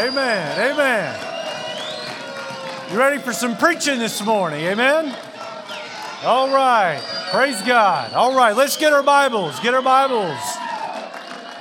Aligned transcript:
Amen. 0.00 0.72
Amen. 0.72 1.14
You 2.90 2.98
ready 2.98 3.18
for 3.18 3.34
some 3.34 3.54
preaching 3.54 3.98
this 3.98 4.24
morning? 4.24 4.64
Amen. 4.64 5.14
All 6.24 6.48
right. 6.48 7.02
Praise 7.30 7.60
God. 7.60 8.14
All 8.14 8.34
right. 8.34 8.56
Let's 8.56 8.78
get 8.78 8.94
our 8.94 9.02
Bibles. 9.02 9.60
Get 9.60 9.74
our 9.74 9.82
Bibles. 9.82 10.40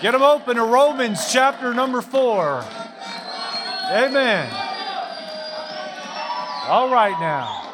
Get 0.02 0.14
them 0.14 0.22
open 0.22 0.56
to 0.56 0.64
Romans 0.64 1.30
chapter 1.30 1.74
number 1.74 2.02
four. 2.02 2.64
Amen. 3.92 4.50
All 6.70 6.90
right 6.90 7.20
now. 7.20 7.74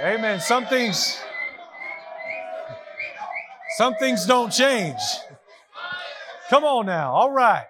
Amen. 0.00 0.40
Some 0.40 0.66
things, 0.66 1.22
some 3.76 3.94
things 3.94 4.26
don't 4.26 4.50
change. 4.52 4.98
Come 6.48 6.64
on 6.64 6.86
now. 6.86 7.12
All 7.12 7.30
right. 7.30 7.66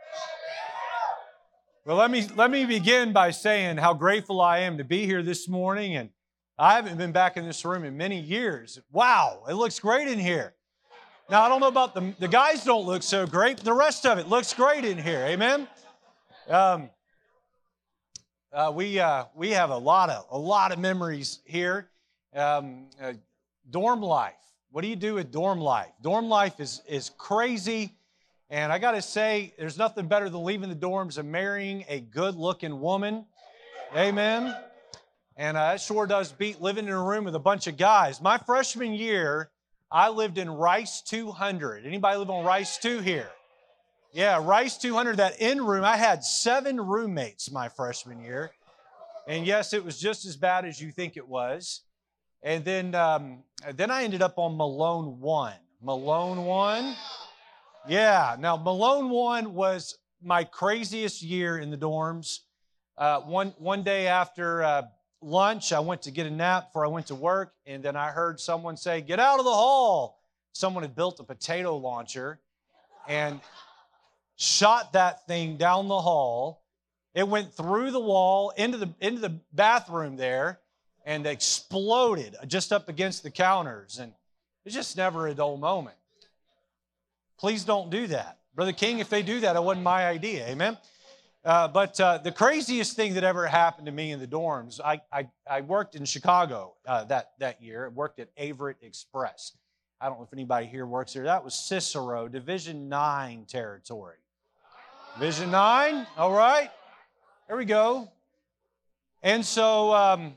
Well, 1.85 1.97
let 1.97 2.13
me 2.13 2.29
let 2.37 2.49
me 2.49 2.65
begin 2.65 3.13
by 3.13 3.33
saying 3.33 3.79
how 3.79 3.93
grateful 3.93 4.41
I 4.41 4.59
am 4.59 4.79
to 4.79 4.85
be 4.85 5.05
here 5.05 5.21
this 5.21 5.49
morning 5.49 5.97
and 5.97 6.11
I 6.57 6.75
haven't 6.75 6.97
been 6.97 7.11
back 7.11 7.37
in 7.37 7.45
this 7.45 7.65
room 7.65 7.83
in 7.83 7.97
many 7.97 8.21
years. 8.21 8.79
Wow, 8.93 9.43
it 9.49 9.55
looks 9.55 9.81
great 9.81 10.07
in 10.07 10.21
here. 10.21 10.55
Now, 11.29 11.43
I 11.43 11.49
don't 11.49 11.61
know 11.61 11.69
about 11.69 11.93
the, 11.93 12.15
the 12.21 12.29
guys 12.29 12.65
don't 12.65 12.87
look 12.87 13.03
so 13.03 13.27
great, 13.27 13.59
the 13.59 13.73
rest 13.73 14.07
of 14.07 14.17
it 14.19 14.29
looks 14.29 14.55
great 14.55 14.85
in 14.85 14.97
here. 14.97 15.25
Amen. 15.27 15.67
Um, 16.49 16.91
uh, 18.53 18.73
we 18.73 19.01
uh, 19.01 19.25
we 19.35 19.51
have 19.51 19.71
a 19.71 19.77
lot 19.77 20.09
of 20.09 20.25
a 20.31 20.39
lot 20.39 20.71
of 20.71 20.79
memories 20.79 21.41
here. 21.45 21.91
Um, 22.33 22.87
uh, 23.03 23.15
dorm 23.71 24.03
life. 24.03 24.35
What 24.71 24.83
do 24.83 24.89
you 24.89 24.97
do 24.97 25.15
with 25.15 25.33
dorm 25.33 25.61
life? 25.61 25.91
Dorm 26.01 26.29
life 26.29 26.61
is 26.61 26.81
is 26.89 27.11
crazy. 27.11 27.98
And 28.51 28.73
I 28.73 28.79
got 28.79 28.93
to 28.93 29.03
say, 29.03 29.53
there's 29.59 29.77
nothing 29.77 30.09
better 30.09 30.31
than 30.31 30.43
leaving 30.43 30.71
the 30.71 30.77
dorms 30.77 31.19
and 31.19 31.31
marrying 31.31 31.85
a 31.89 32.01
good 32.01 32.35
looking 32.35 32.81
woman. 32.81 33.27
Amen. 33.95 34.57
And 35.37 35.57
uh, 35.57 35.73
that 35.73 35.81
sure 35.81 36.07
does 36.07 36.33
beat 36.33 36.61
living 36.61 36.87
in 36.87 36.93
a 36.93 37.03
room 37.03 37.25
with 37.25 37.35
a 37.35 37.41
bunch 37.41 37.67
of 37.67 37.77
guys. 37.77 38.23
My 38.23 38.39
freshman 38.39 38.95
year, 38.95 39.51
I 39.93 40.09
lived 40.09 40.39
in 40.39 40.51
Rice 40.51 41.03
200. 41.03 41.85
Anybody 41.85 42.17
live 42.17 42.31
on 42.31 42.45
Rice 42.45 42.79
2 42.79 43.01
here? 43.01 43.31
Yeah, 44.13 44.43
Rice 44.43 44.79
200, 44.79 45.19
that 45.19 45.41
in 45.41 45.63
room. 45.63 45.85
I 45.85 45.97
had 45.97 46.25
seven 46.25 46.81
roommates 46.81 47.51
my 47.51 47.69
freshman 47.69 48.21
year. 48.21 48.51
And 49.27 49.47
yes, 49.47 49.75
it 49.75 49.85
was 49.85 50.01
just 50.01 50.25
as 50.25 50.37
bad 50.37 50.65
as 50.65 50.81
you 50.81 50.91
think 50.91 51.19
it 51.19 51.29
was. 51.29 51.83
And 52.43 52.65
then, 52.65 52.95
um, 52.95 53.45
then 53.75 53.91
I 53.91 54.05
ended 54.05 54.23
up 54.23 54.39
on 54.39 54.57
Malone 54.57 55.21
1. 55.21 55.53
Malone 55.83 56.47
1. 56.47 56.97
Yeah, 57.89 58.37
now 58.39 58.59
Malone 58.59 59.09
1 59.09 59.55
was 59.55 59.97
my 60.23 60.45
craziest 60.45 61.23
year 61.23 61.57
in 61.57 61.71
the 61.71 61.79
dorms. 61.79 62.41
Uh, 62.99 63.21
one, 63.21 63.55
one 63.57 63.83
day 63.83 64.07
after 64.07 64.63
uh, 64.63 64.83
lunch, 65.23 65.73
I 65.73 65.81
went 65.81 66.03
to 66.03 66.11
get 66.11 66.27
a 66.27 66.31
nap 66.31 66.69
before 66.69 66.85
I 66.85 66.89
went 66.89 67.07
to 67.07 67.15
work, 67.15 67.55
and 67.65 67.83
then 67.83 67.97
I 67.97 68.11
heard 68.11 68.41
someone 68.41 68.77
say, 68.77 69.01
Get 69.01 69.19
out 69.19 69.39
of 69.39 69.47
the 69.47 69.53
hall. 69.53 70.21
Someone 70.53 70.83
had 70.83 70.95
built 70.95 71.19
a 71.21 71.25
potato 71.25 71.79
launcher 71.79 72.41
and 73.07 73.41
shot 74.37 74.93
that 74.93 75.27
thing 75.27 75.57
down 75.57 75.89
the 75.89 76.01
hall. 76.01 76.65
It 77.15 77.27
went 77.27 77.55
through 77.55 77.93
the 77.93 78.01
wall 78.01 78.51
into 78.51 78.77
the, 78.77 78.93
into 79.01 79.21
the 79.23 79.41
bathroom 79.55 80.17
there 80.17 80.61
and 81.07 81.27
exploded 81.27 82.37
just 82.49 82.71
up 82.71 82.91
against 82.91 83.23
the 83.23 83.31
counters. 83.31 83.99
And 83.99 84.13
it's 84.67 84.75
just 84.75 84.97
never 84.97 85.27
a 85.27 85.33
dull 85.33 85.57
moment. 85.57 85.97
Please 87.39 87.65
don't 87.65 87.91
do 87.91 88.07
that. 88.09 88.39
Brother 88.55 88.73
King, 88.73 88.99
if 88.99 89.09
they 89.09 89.23
do 89.23 89.41
that, 89.41 89.55
it 89.55 89.63
wasn't 89.63 89.85
my 89.85 90.07
idea. 90.07 90.47
Amen. 90.49 90.77
Uh, 91.45 91.69
but 91.69 91.99
uh, 92.01 92.19
the 92.19 92.33
craziest 92.33 92.97
thing 92.97 93.15
that 93.15 93.23
ever 93.23 93.47
happened 93.47 93.87
to 93.87 93.93
me 93.93 94.11
in 94.11 94.19
the 94.19 94.27
dorms, 94.27 94.81
I, 94.85 95.01
I, 95.13 95.29
I 95.49 95.61
worked 95.61 95.95
in 95.95 96.05
Chicago 96.05 96.75
uh, 96.87 97.05
that, 97.05 97.31
that 97.39 97.63
year. 97.63 97.87
I 97.87 97.89
worked 97.89 98.19
at 98.19 98.35
Averitt 98.37 98.83
Express. 98.83 99.53
I 100.01 100.09
don't 100.09 100.19
know 100.19 100.25
if 100.25 100.33
anybody 100.33 100.67
here 100.67 100.85
works 100.85 101.13
there. 101.13 101.25
That 101.25 101.45
was 101.45 101.55
Cicero, 101.55 102.29
Division 102.29 102.89
9 102.89 103.47
territory. 103.49 104.17
Division 105.15 105.51
9, 105.51 106.07
all 106.17 106.33
right. 106.33 106.71
There 107.47 107.57
we 107.57 107.65
go. 107.65 108.11
And 109.23 109.45
so 109.45 109.93
um, 109.95 110.35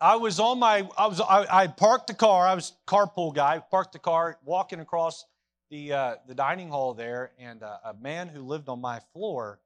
I 0.00 0.16
was 0.16 0.40
on 0.40 0.58
my, 0.58 0.88
I 0.96 1.06
was, 1.06 1.20
I, 1.20 1.46
I 1.50 1.66
parked 1.66 2.06
the 2.06 2.14
car. 2.14 2.46
I 2.46 2.54
was 2.54 2.72
carpool 2.86 3.34
guy. 3.34 3.58
Parked 3.58 3.92
the 3.92 3.98
car, 3.98 4.38
walking 4.44 4.80
across 4.80 5.24
the, 5.70 5.92
uh, 5.92 6.14
the 6.26 6.34
dining 6.34 6.68
hall 6.68 6.94
there, 6.94 7.32
and 7.38 7.62
uh, 7.62 7.78
a 7.84 7.94
man 7.94 8.28
who 8.28 8.42
lived 8.42 8.68
on 8.68 8.80
my 8.80 9.00
floor 9.12 9.58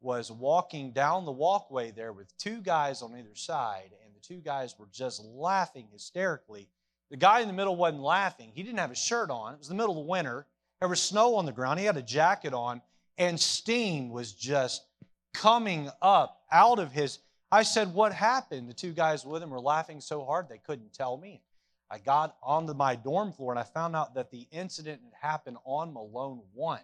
was 0.00 0.30
walking 0.30 0.92
down 0.92 1.24
the 1.24 1.32
walkway 1.32 1.90
there 1.90 2.12
with 2.12 2.36
two 2.38 2.60
guys 2.60 3.02
on 3.02 3.16
either 3.16 3.34
side, 3.34 3.90
and 4.04 4.14
the 4.14 4.20
two 4.20 4.40
guys 4.40 4.74
were 4.78 4.88
just 4.92 5.24
laughing 5.24 5.88
hysterically. 5.92 6.68
The 7.10 7.16
guy 7.16 7.40
in 7.40 7.48
the 7.48 7.54
middle 7.54 7.76
wasn't 7.76 8.02
laughing. 8.02 8.50
He 8.54 8.62
didn't 8.62 8.78
have 8.78 8.90
a 8.90 8.96
shirt 8.96 9.30
on. 9.30 9.54
It 9.54 9.58
was 9.58 9.68
the 9.68 9.74
middle 9.74 10.00
of 10.00 10.06
winter. 10.06 10.46
There 10.80 10.88
was 10.88 11.00
snow 11.00 11.36
on 11.36 11.46
the 11.46 11.52
ground. 11.52 11.78
He 11.78 11.86
had 11.86 11.96
a 11.96 12.02
jacket 12.02 12.52
on, 12.52 12.82
and 13.16 13.38
steam 13.40 14.10
was 14.10 14.32
just 14.32 14.84
coming 15.32 15.90
up 16.02 16.42
out 16.50 16.78
of 16.78 16.92
his. 16.92 17.20
I 17.50 17.62
said, 17.62 17.94
What 17.94 18.12
happened? 18.12 18.68
The 18.68 18.74
two 18.74 18.92
guys 18.92 19.24
with 19.24 19.42
him 19.42 19.50
were 19.50 19.60
laughing 19.60 20.00
so 20.00 20.24
hard 20.24 20.48
they 20.48 20.58
couldn't 20.58 20.92
tell 20.92 21.16
me. 21.16 21.42
I 21.90 21.98
got 21.98 22.36
onto 22.42 22.74
my 22.74 22.96
dorm 22.96 23.32
floor 23.32 23.52
and 23.52 23.58
I 23.58 23.62
found 23.62 23.94
out 23.94 24.14
that 24.14 24.30
the 24.30 24.46
incident 24.50 25.00
had 25.04 25.28
happened 25.28 25.56
on 25.64 25.92
Malone 25.92 26.40
1. 26.54 26.80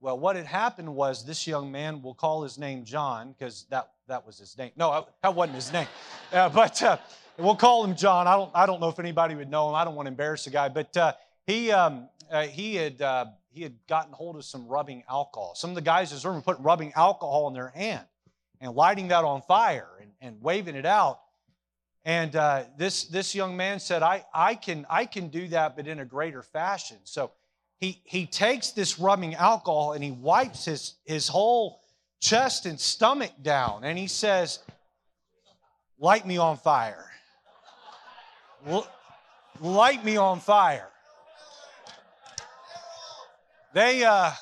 Well, 0.00 0.18
what 0.18 0.36
had 0.36 0.46
happened 0.46 0.94
was 0.94 1.24
this 1.24 1.46
young 1.46 1.70
man, 1.72 2.02
we'll 2.02 2.14
call 2.14 2.42
his 2.42 2.58
name 2.58 2.84
John, 2.84 3.32
because 3.32 3.64
that, 3.70 3.90
that 4.08 4.26
was 4.26 4.38
his 4.38 4.58
name. 4.58 4.72
No, 4.76 5.06
that 5.22 5.34
wasn't 5.34 5.54
his 5.54 5.72
name. 5.72 5.86
Uh, 6.32 6.48
but 6.50 6.82
uh, 6.82 6.98
we'll 7.38 7.56
call 7.56 7.84
him 7.84 7.96
John. 7.96 8.26
I 8.26 8.34
don't, 8.34 8.50
I 8.54 8.66
don't 8.66 8.80
know 8.80 8.88
if 8.88 8.98
anybody 8.98 9.34
would 9.34 9.50
know 9.50 9.68
him. 9.68 9.74
I 9.74 9.84
don't 9.84 9.94
want 9.94 10.06
to 10.06 10.10
embarrass 10.10 10.44
the 10.44 10.50
guy. 10.50 10.68
But 10.68 10.94
uh, 10.96 11.14
he, 11.46 11.70
um, 11.70 12.08
uh, 12.30 12.42
he, 12.42 12.74
had, 12.74 13.00
uh, 13.00 13.26
he 13.50 13.62
had 13.62 13.74
gotten 13.88 14.12
hold 14.12 14.36
of 14.36 14.44
some 14.44 14.66
rubbing 14.66 15.04
alcohol. 15.08 15.54
Some 15.54 15.70
of 15.70 15.76
the 15.76 15.82
guys 15.82 16.10
in 16.10 16.16
his 16.16 16.24
room 16.24 16.34
were 16.34 16.42
putting 16.42 16.64
rubbing 16.64 16.92
alcohol 16.94 17.48
in 17.48 17.54
their 17.54 17.68
hand 17.68 18.04
and 18.60 18.74
lighting 18.74 19.08
that 19.08 19.24
on 19.24 19.42
fire 19.42 19.88
and, 20.00 20.10
and 20.20 20.42
waving 20.42 20.74
it 20.74 20.86
out. 20.86 21.20
And 22.04 22.36
uh, 22.36 22.64
this, 22.76 23.04
this 23.04 23.34
young 23.34 23.56
man 23.56 23.80
said, 23.80 24.02
I, 24.02 24.24
I, 24.34 24.54
can, 24.54 24.86
I 24.90 25.06
can 25.06 25.28
do 25.28 25.48
that, 25.48 25.74
but 25.74 25.86
in 25.86 26.00
a 26.00 26.04
greater 26.04 26.42
fashion. 26.42 26.98
So 27.04 27.30
he, 27.80 28.02
he 28.04 28.26
takes 28.26 28.70
this 28.70 28.98
rubbing 28.98 29.34
alcohol 29.34 29.94
and 29.94 30.04
he 30.04 30.10
wipes 30.10 30.66
his, 30.66 30.94
his 31.04 31.28
whole 31.28 31.80
chest 32.20 32.66
and 32.66 32.78
stomach 32.78 33.32
down. 33.42 33.84
And 33.84 33.98
he 33.98 34.06
says, 34.06 34.60
Light 35.98 36.26
me 36.26 36.36
on 36.36 36.56
fire. 36.58 37.06
Light 39.60 40.04
me 40.04 40.16
on 40.16 40.40
fire. 40.40 40.88
They, 43.72 44.04
uh, 44.04 44.32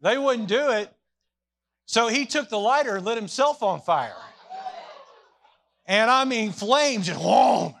they 0.00 0.18
wouldn't 0.18 0.48
do 0.48 0.70
it. 0.70 0.92
So 1.86 2.08
he 2.08 2.26
took 2.26 2.48
the 2.48 2.58
lighter 2.58 2.96
and 2.96 3.04
lit 3.04 3.16
himself 3.16 3.62
on 3.62 3.80
fire. 3.80 4.16
And 5.86 6.10
I 6.10 6.24
mean, 6.24 6.52
flames 6.52 7.06
just 7.06 7.20
whoa. 7.20 7.74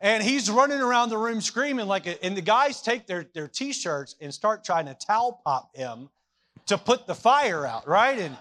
And 0.00 0.22
he's 0.22 0.50
running 0.50 0.80
around 0.80 1.08
the 1.08 1.16
room 1.16 1.40
screaming 1.40 1.86
like, 1.86 2.06
a, 2.06 2.22
and 2.22 2.36
the 2.36 2.42
guys 2.42 2.82
take 2.82 3.06
their, 3.06 3.26
their 3.32 3.48
t-shirts 3.48 4.16
and 4.20 4.34
start 4.34 4.62
trying 4.62 4.86
to 4.86 4.94
towel 4.94 5.40
pop 5.44 5.74
him 5.74 6.10
to 6.66 6.76
put 6.76 7.06
the 7.06 7.14
fire 7.14 7.66
out, 7.66 7.88
right? 7.88 8.18
And 8.18 8.36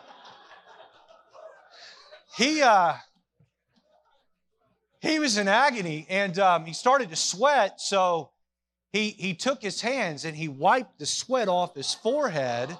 he, 2.35 2.61
uh, 2.61 2.95
he 5.01 5.19
was 5.19 5.37
in 5.37 5.47
agony 5.47 6.05
and 6.09 6.37
um, 6.39 6.65
he 6.65 6.73
started 6.73 7.09
to 7.11 7.15
sweat. 7.15 7.79
So 7.79 8.31
he, 8.91 9.11
he 9.11 9.33
took 9.33 9.61
his 9.61 9.79
hands 9.79 10.25
and 10.25 10.35
he 10.35 10.49
wiped 10.49 10.99
the 10.99 11.05
sweat 11.05 11.47
off 11.47 11.75
his 11.75 11.93
forehead 11.93 12.77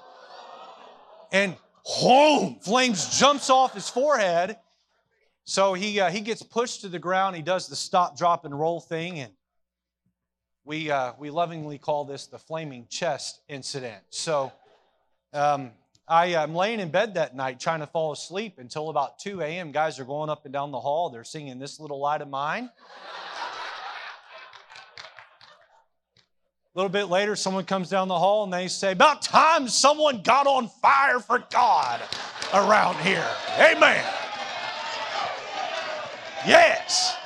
and 1.32 1.56
boom, 2.02 2.58
flames 2.60 3.18
jumps 3.18 3.48
off 3.48 3.74
his 3.74 3.88
forehead 3.88 4.56
so 5.44 5.74
he, 5.74 6.00
uh, 6.00 6.10
he 6.10 6.20
gets 6.20 6.42
pushed 6.42 6.80
to 6.82 6.88
the 6.88 6.98
ground. 6.98 7.36
He 7.36 7.42
does 7.42 7.68
the 7.68 7.76
stop, 7.76 8.16
drop, 8.16 8.46
and 8.46 8.58
roll 8.58 8.80
thing. 8.80 9.20
And 9.20 9.32
we, 10.64 10.90
uh, 10.90 11.12
we 11.18 11.30
lovingly 11.30 11.76
call 11.76 12.06
this 12.06 12.26
the 12.26 12.38
flaming 12.38 12.86
chest 12.88 13.40
incident. 13.48 14.02
So 14.08 14.52
um, 15.34 15.72
I, 16.08 16.26
am 16.26 16.54
laying 16.54 16.80
in 16.80 16.90
bed 16.90 17.14
that 17.14 17.36
night 17.36 17.60
trying 17.60 17.80
to 17.80 17.86
fall 17.86 18.12
asleep 18.12 18.54
until 18.58 18.88
about 18.88 19.18
2 19.18 19.42
a.m. 19.42 19.70
Guys 19.70 20.00
are 20.00 20.04
going 20.04 20.30
up 20.30 20.46
and 20.46 20.52
down 20.52 20.70
the 20.70 20.80
hall. 20.80 21.10
They're 21.10 21.24
singing 21.24 21.58
This 21.58 21.78
Little 21.78 22.00
Light 22.00 22.22
of 22.22 22.28
Mine. 22.28 22.70
A 26.74 26.78
little 26.78 26.90
bit 26.90 27.04
later, 27.04 27.36
someone 27.36 27.64
comes 27.64 27.88
down 27.88 28.08
the 28.08 28.18
hall 28.18 28.42
and 28.44 28.52
they 28.52 28.66
say, 28.66 28.92
About 28.92 29.22
time 29.22 29.68
someone 29.68 30.22
got 30.22 30.46
on 30.46 30.68
fire 30.82 31.20
for 31.20 31.44
God 31.50 32.00
around 32.52 32.96
here. 32.96 33.24
Amen. 33.60 34.04
Yes. 36.46 37.16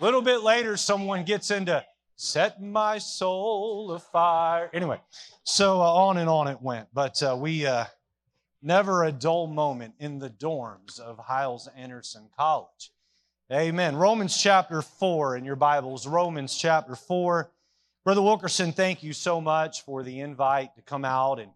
A 0.00 0.04
little 0.04 0.22
bit 0.22 0.42
later, 0.42 0.76
someone 0.76 1.24
gets 1.24 1.50
into 1.50 1.84
set 2.16 2.62
my 2.62 2.98
soul 2.98 3.92
afire. 3.92 4.70
Anyway, 4.72 5.00
so 5.42 5.80
uh, 5.80 5.84
on 5.84 6.16
and 6.16 6.28
on 6.28 6.48
it 6.48 6.60
went. 6.60 6.88
But 6.92 7.22
uh, 7.22 7.36
we, 7.38 7.66
uh, 7.66 7.84
never 8.62 9.04
a 9.04 9.12
dull 9.12 9.46
moment 9.46 9.94
in 9.98 10.18
the 10.18 10.30
dorms 10.30 11.00
of 11.00 11.18
Hyles 11.18 11.68
Anderson 11.76 12.28
College. 12.36 12.92
Amen. 13.52 13.96
Romans 13.96 14.36
chapter 14.36 14.80
4 14.82 15.36
in 15.36 15.44
your 15.44 15.56
Bibles, 15.56 16.06
Romans 16.06 16.56
chapter 16.56 16.94
4. 16.94 17.50
Brother 18.04 18.22
Wilkerson, 18.22 18.72
thank 18.72 19.02
you 19.02 19.12
so 19.12 19.40
much 19.40 19.82
for 19.84 20.02
the 20.02 20.20
invite 20.20 20.74
to 20.76 20.82
come 20.82 21.04
out 21.04 21.40
and 21.40 21.50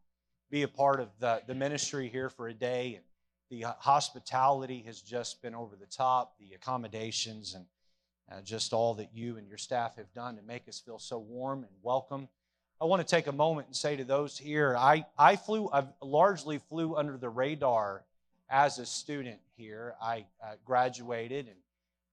be 0.50 0.62
a 0.62 0.68
part 0.68 1.00
of 1.00 1.08
the, 1.20 1.42
the 1.46 1.54
ministry 1.54 2.08
here 2.08 2.28
for 2.28 2.48
a 2.48 2.54
day. 2.54 2.94
And 2.96 3.04
the 3.50 3.62
hospitality 3.79 4.82
has 4.87 5.00
just 5.00 5.43
been 5.43 5.55
over 5.55 5.76
the 5.76 5.87
top, 5.87 6.35
the 6.38 6.55
accommodations, 6.55 7.55
and 7.55 7.64
uh, 8.31 8.41
just 8.43 8.73
all 8.73 8.94
that 8.94 9.11
you 9.14 9.37
and 9.37 9.49
your 9.49 9.58
staff 9.58 9.96
have 9.96 10.12
done 10.14 10.37
to 10.37 10.43
make 10.43 10.69
us 10.69 10.81
feel 10.81 10.99
so 10.99 11.19
warm 11.19 11.58
and 11.58 11.73
welcome. 11.82 12.29
I 12.81 12.87
want 12.87 13.06
to 13.06 13.08
take 13.08 13.26
a 13.26 13.32
moment 13.32 13.69
and 13.69 13.76
say 13.76 13.96
to 13.96 14.05
those 14.05 14.37
here, 14.37 14.76
I, 14.76 15.06
I 15.19 15.37
flew, 15.37 15.70
I 15.73 15.85
largely 16.02 16.58
flew 16.58 16.96
under 16.96 17.17
the 17.17 17.29
radar 17.29 18.05
as 18.50 18.79
a 18.79 18.87
student 18.87 19.41
here. 19.56 19.94
I 20.02 20.26
uh, 20.43 20.55
graduated 20.64 21.46
and 21.46 21.56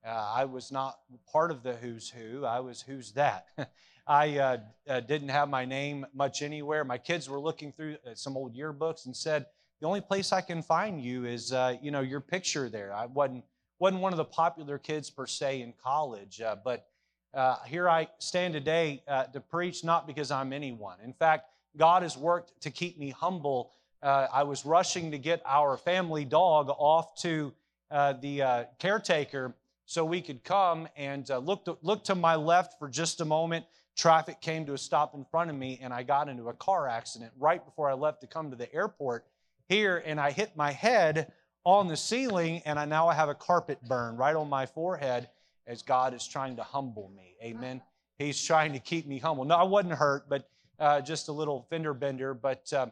uh, 0.04 0.32
I 0.34 0.44
was 0.46 0.72
not 0.72 0.98
part 1.30 1.50
of 1.50 1.62
the 1.62 1.74
who's 1.74 2.10
who. 2.10 2.44
I 2.44 2.60
was 2.60 2.82
who's 2.82 3.12
that. 3.12 3.46
I 4.06 4.38
uh, 4.38 4.56
uh, 4.88 5.00
didn't 5.00 5.28
have 5.28 5.48
my 5.48 5.64
name 5.64 6.06
much 6.12 6.42
anywhere. 6.42 6.84
My 6.84 6.98
kids 6.98 7.28
were 7.28 7.40
looking 7.40 7.72
through 7.72 7.96
uh, 8.04 8.14
some 8.14 8.36
old 8.36 8.56
yearbooks 8.56 9.06
and 9.06 9.16
said, 9.16 9.46
the 9.82 9.88
only 9.88 10.00
place 10.00 10.32
I 10.32 10.40
can 10.40 10.62
find 10.62 11.02
you 11.02 11.24
is, 11.24 11.52
uh, 11.52 11.74
you 11.82 11.90
know, 11.90 12.02
your 12.02 12.20
picture 12.20 12.68
there. 12.68 12.94
I 12.94 13.06
wasn't, 13.06 13.42
wasn't 13.80 14.00
one 14.00 14.12
of 14.12 14.16
the 14.16 14.24
popular 14.24 14.78
kids 14.78 15.10
per 15.10 15.26
se 15.26 15.60
in 15.60 15.74
college, 15.82 16.40
uh, 16.40 16.54
but 16.62 16.86
uh, 17.34 17.56
here 17.66 17.88
I 17.88 18.06
stand 18.20 18.54
today 18.54 19.02
uh, 19.08 19.24
to 19.24 19.40
preach 19.40 19.82
not 19.82 20.06
because 20.06 20.30
I'm 20.30 20.52
anyone. 20.52 20.98
In 21.02 21.12
fact, 21.12 21.46
God 21.76 22.04
has 22.04 22.16
worked 22.16 22.60
to 22.60 22.70
keep 22.70 22.96
me 22.96 23.10
humble. 23.10 23.72
Uh, 24.04 24.28
I 24.32 24.44
was 24.44 24.64
rushing 24.64 25.10
to 25.10 25.18
get 25.18 25.42
our 25.44 25.76
family 25.76 26.24
dog 26.24 26.68
off 26.68 27.16
to 27.22 27.52
uh, 27.90 28.12
the 28.12 28.68
caretaker 28.78 29.52
so 29.86 30.04
we 30.04 30.20
could 30.20 30.44
come 30.44 30.86
and 30.96 31.28
look, 31.28 31.64
to, 31.64 31.76
look 31.82 32.04
to 32.04 32.14
my 32.14 32.36
left 32.36 32.78
for 32.78 32.88
just 32.88 33.20
a 33.20 33.24
moment. 33.24 33.64
Traffic 33.96 34.40
came 34.40 34.64
to 34.66 34.74
a 34.74 34.78
stop 34.78 35.16
in 35.16 35.24
front 35.24 35.50
of 35.50 35.56
me, 35.56 35.80
and 35.82 35.92
I 35.92 36.04
got 36.04 36.28
into 36.28 36.50
a 36.50 36.54
car 36.54 36.86
accident 36.86 37.32
right 37.36 37.64
before 37.64 37.90
I 37.90 37.94
left 37.94 38.20
to 38.20 38.28
come 38.28 38.48
to 38.50 38.56
the 38.56 38.72
airport 38.72 39.26
here, 39.68 40.02
and 40.04 40.20
I 40.20 40.30
hit 40.30 40.56
my 40.56 40.72
head 40.72 41.32
on 41.64 41.88
the 41.88 41.96
ceiling, 41.96 42.62
and 42.64 42.78
I 42.78 42.84
now 42.84 43.08
I 43.08 43.14
have 43.14 43.28
a 43.28 43.34
carpet 43.34 43.78
burn 43.86 44.16
right 44.16 44.34
on 44.34 44.48
my 44.48 44.66
forehead 44.66 45.28
as 45.66 45.82
God 45.82 46.14
is 46.14 46.26
trying 46.26 46.56
to 46.56 46.62
humble 46.62 47.10
me. 47.16 47.36
Amen. 47.42 47.80
He's 48.18 48.42
trying 48.42 48.72
to 48.72 48.78
keep 48.78 49.06
me 49.06 49.18
humble. 49.18 49.44
No, 49.44 49.56
I 49.56 49.62
wasn't 49.62 49.94
hurt, 49.94 50.28
but 50.28 50.48
uh, 50.78 51.00
just 51.00 51.28
a 51.28 51.32
little 51.32 51.66
fender 51.70 51.94
bender. 51.94 52.34
But 52.34 52.72
uh, 52.72 52.86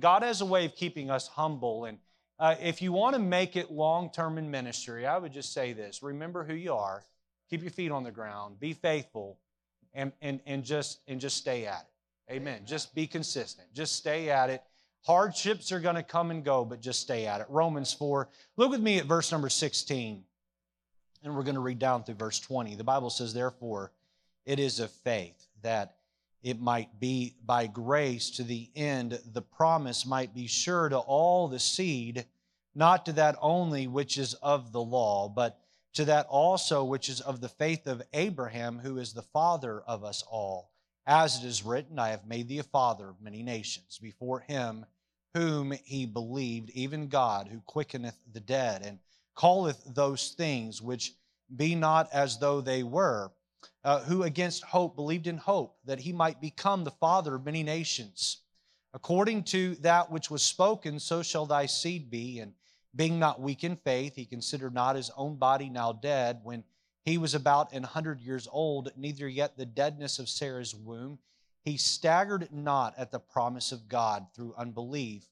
God 0.00 0.22
has 0.22 0.40
a 0.40 0.46
way 0.46 0.64
of 0.64 0.74
keeping 0.74 1.10
us 1.10 1.28
humble. 1.28 1.84
And 1.84 1.98
uh, 2.38 2.56
if 2.60 2.82
you 2.82 2.92
want 2.92 3.14
to 3.14 3.20
make 3.20 3.56
it 3.56 3.70
long 3.70 4.10
term 4.10 4.38
in 4.38 4.50
ministry, 4.50 5.06
I 5.06 5.18
would 5.18 5.32
just 5.32 5.52
say 5.52 5.72
this 5.72 6.02
remember 6.02 6.44
who 6.44 6.54
you 6.54 6.74
are, 6.74 7.02
keep 7.50 7.62
your 7.62 7.70
feet 7.70 7.90
on 7.90 8.04
the 8.04 8.10
ground, 8.10 8.58
be 8.58 8.72
faithful, 8.72 9.38
and, 9.94 10.12
and, 10.20 10.40
and, 10.46 10.64
just, 10.64 11.00
and 11.06 11.20
just 11.20 11.36
stay 11.36 11.66
at 11.66 11.86
it. 12.28 12.34
Amen. 12.34 12.62
Just 12.64 12.94
be 12.94 13.06
consistent, 13.06 13.68
just 13.72 13.94
stay 13.94 14.30
at 14.30 14.50
it. 14.50 14.62
Hardships 15.06 15.70
are 15.70 15.78
going 15.78 15.94
to 15.94 16.02
come 16.02 16.32
and 16.32 16.44
go, 16.44 16.64
but 16.64 16.80
just 16.80 17.00
stay 17.00 17.26
at 17.26 17.40
it. 17.40 17.46
Romans 17.48 17.92
4. 17.92 18.28
Look 18.56 18.72
with 18.72 18.80
me 18.80 18.98
at 18.98 19.06
verse 19.06 19.30
number 19.30 19.48
16. 19.48 20.24
And 21.22 21.36
we're 21.36 21.44
going 21.44 21.54
to 21.54 21.60
read 21.60 21.78
down 21.78 22.02
through 22.02 22.16
verse 22.16 22.40
20. 22.40 22.74
The 22.74 22.82
Bible 22.82 23.10
says, 23.10 23.32
Therefore, 23.32 23.92
it 24.44 24.58
is 24.58 24.80
of 24.80 24.90
faith 24.90 25.46
that 25.62 25.94
it 26.42 26.60
might 26.60 26.98
be 26.98 27.36
by 27.44 27.68
grace 27.68 28.30
to 28.30 28.42
the 28.42 28.68
end 28.74 29.20
the 29.32 29.42
promise 29.42 30.04
might 30.04 30.34
be 30.34 30.48
sure 30.48 30.88
to 30.88 30.98
all 30.98 31.46
the 31.46 31.60
seed, 31.60 32.26
not 32.74 33.06
to 33.06 33.12
that 33.12 33.36
only 33.40 33.86
which 33.86 34.18
is 34.18 34.34
of 34.34 34.72
the 34.72 34.82
law, 34.82 35.28
but 35.28 35.60
to 35.94 36.04
that 36.06 36.26
also 36.26 36.82
which 36.82 37.08
is 37.08 37.20
of 37.20 37.40
the 37.40 37.48
faith 37.48 37.86
of 37.86 38.02
Abraham, 38.12 38.80
who 38.80 38.98
is 38.98 39.12
the 39.12 39.22
father 39.22 39.82
of 39.86 40.02
us 40.02 40.24
all. 40.28 40.72
As 41.06 41.38
it 41.38 41.46
is 41.46 41.64
written, 41.64 42.00
I 42.00 42.08
have 42.08 42.26
made 42.26 42.48
thee 42.48 42.58
a 42.58 42.64
father 42.64 43.08
of 43.08 43.22
many 43.22 43.44
nations, 43.44 44.00
before 44.02 44.40
him 44.40 44.84
whom 45.36 45.72
he 45.84 46.06
believed, 46.06 46.70
even 46.70 47.08
God, 47.08 47.46
who 47.48 47.60
quickeneth 47.66 48.16
the 48.32 48.40
dead, 48.40 48.82
and 48.86 48.98
calleth 49.38 49.82
those 49.86 50.30
things 50.30 50.80
which 50.80 51.12
be 51.54 51.74
not 51.74 52.08
as 52.10 52.38
though 52.38 52.62
they 52.62 52.82
were, 52.82 53.30
uh, 53.84 54.00
who 54.00 54.22
against 54.22 54.64
hope 54.64 54.96
believed 54.96 55.26
in 55.26 55.36
hope 55.36 55.76
that 55.84 56.00
he 56.00 56.10
might 56.10 56.40
become 56.40 56.84
the 56.84 56.90
father 56.90 57.34
of 57.34 57.44
many 57.44 57.62
nations. 57.62 58.38
According 58.94 59.42
to 59.44 59.74
that 59.76 60.10
which 60.10 60.30
was 60.30 60.42
spoken, 60.42 60.98
so 60.98 61.22
shall 61.22 61.44
thy 61.44 61.66
seed 61.66 62.10
be. 62.10 62.38
And 62.40 62.54
being 62.94 63.18
not 63.18 63.38
weak 63.38 63.62
in 63.62 63.76
faith, 63.76 64.14
he 64.16 64.24
considered 64.24 64.72
not 64.72 64.96
his 64.96 65.10
own 65.18 65.36
body 65.36 65.68
now 65.68 65.92
dead 65.92 66.40
when 66.44 66.64
he 67.04 67.18
was 67.18 67.34
about 67.34 67.74
an 67.74 67.82
hundred 67.82 68.20
years 68.20 68.48
old, 68.50 68.90
neither 68.96 69.28
yet 69.28 69.58
the 69.58 69.66
deadness 69.66 70.18
of 70.18 70.30
Sarah's 70.30 70.74
womb. 70.74 71.18
He 71.66 71.76
staggered 71.76 72.48
not 72.50 72.94
at 72.96 73.10
the 73.10 73.18
promise 73.18 73.72
of 73.72 73.88
God 73.88 74.26
through 74.34 74.54
unbelief 74.56 75.28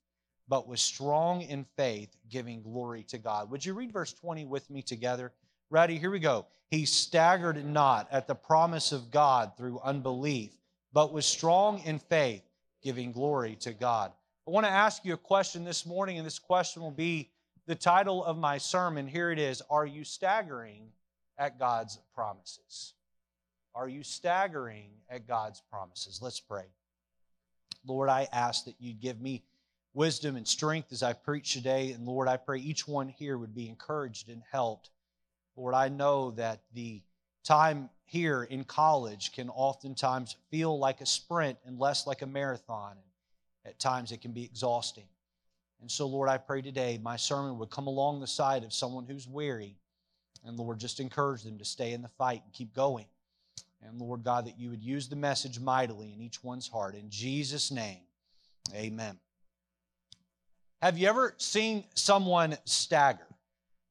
but 0.48 0.68
was 0.68 0.80
strong 0.80 1.42
in 1.42 1.64
faith, 1.76 2.14
giving 2.28 2.62
glory 2.62 3.02
to 3.04 3.18
God. 3.18 3.50
Would 3.50 3.64
you 3.64 3.74
read 3.74 3.92
verse 3.92 4.12
20 4.12 4.44
with 4.44 4.68
me 4.70 4.82
together? 4.82 5.32
Ready? 5.70 5.98
Here 5.98 6.10
we 6.10 6.18
go. 6.18 6.46
He 6.70 6.84
staggered 6.84 7.64
not 7.64 8.08
at 8.10 8.26
the 8.26 8.34
promise 8.34 8.92
of 8.92 9.10
God 9.10 9.52
through 9.56 9.80
unbelief, 9.80 10.50
but 10.92 11.12
was 11.12 11.26
strong 11.26 11.80
in 11.84 11.98
faith, 11.98 12.42
giving 12.82 13.12
glory 13.12 13.56
to 13.60 13.72
God. 13.72 14.12
I 14.46 14.50
want 14.50 14.66
to 14.66 14.70
ask 14.72 15.04
you 15.04 15.14
a 15.14 15.18
question 15.18 15.64
this 15.64 15.86
morning, 15.86 16.18
and 16.18 16.26
this 16.26 16.38
question 16.38 16.82
will 16.82 16.90
be 16.90 17.30
the 17.66 17.74
title 17.74 18.22
of 18.22 18.36
my 18.36 18.58
sermon. 18.58 19.06
Here 19.06 19.30
it 19.30 19.38
is 19.38 19.62
Are 19.70 19.86
you 19.86 20.04
staggering 20.04 20.90
at 21.38 21.58
God's 21.58 21.98
promises? 22.14 22.92
Are 23.74 23.88
you 23.88 24.04
staggering 24.04 24.90
at 25.10 25.26
God's 25.26 25.60
promises? 25.70 26.20
Let's 26.22 26.38
pray. 26.38 26.66
Lord, 27.84 28.08
I 28.08 28.28
ask 28.32 28.64
that 28.66 28.76
you'd 28.78 29.00
give 29.00 29.20
me 29.20 29.42
wisdom 29.94 30.36
and 30.36 30.46
strength 30.46 30.92
as 30.92 31.02
I 31.02 31.12
preach 31.12 31.52
today. 31.52 31.90
And 31.92 32.06
Lord, 32.06 32.28
I 32.28 32.36
pray 32.36 32.58
each 32.58 32.86
one 32.86 33.08
here 33.08 33.36
would 33.36 33.54
be 33.54 33.68
encouraged 33.68 34.28
and 34.28 34.42
helped. 34.50 34.90
Lord, 35.56 35.74
I 35.74 35.88
know 35.88 36.32
that 36.32 36.62
the 36.72 37.02
time 37.44 37.90
here 38.04 38.44
in 38.44 38.64
college 38.64 39.32
can 39.32 39.50
oftentimes 39.50 40.36
feel 40.50 40.78
like 40.78 41.00
a 41.00 41.06
sprint 41.06 41.58
and 41.64 41.78
less 41.78 42.06
like 42.06 42.22
a 42.22 42.26
marathon. 42.26 42.96
At 43.64 43.78
times 43.78 44.12
it 44.12 44.20
can 44.20 44.32
be 44.32 44.44
exhausting. 44.44 45.06
And 45.80 45.90
so, 45.90 46.06
Lord, 46.06 46.28
I 46.28 46.38
pray 46.38 46.62
today 46.62 46.98
my 47.02 47.16
sermon 47.16 47.58
would 47.58 47.70
come 47.70 47.86
along 47.86 48.20
the 48.20 48.26
side 48.26 48.62
of 48.62 48.72
someone 48.72 49.04
who's 49.06 49.26
weary. 49.28 49.76
And 50.44 50.56
Lord, 50.56 50.78
just 50.78 51.00
encourage 51.00 51.42
them 51.42 51.58
to 51.58 51.64
stay 51.64 51.92
in 51.92 52.02
the 52.02 52.08
fight 52.08 52.42
and 52.44 52.52
keep 52.52 52.72
going. 52.74 53.06
And 53.86 54.00
Lord 54.00 54.24
God, 54.24 54.46
that 54.46 54.58
you 54.58 54.70
would 54.70 54.82
use 54.82 55.08
the 55.08 55.16
message 55.16 55.60
mightily 55.60 56.12
in 56.14 56.20
each 56.22 56.42
one's 56.42 56.68
heart. 56.68 56.94
In 56.94 57.10
Jesus' 57.10 57.70
name, 57.70 58.00
amen. 58.74 59.18
Have 60.80 60.98
you 60.98 61.08
ever 61.08 61.34
seen 61.38 61.84
someone 61.94 62.56
stagger? 62.64 63.26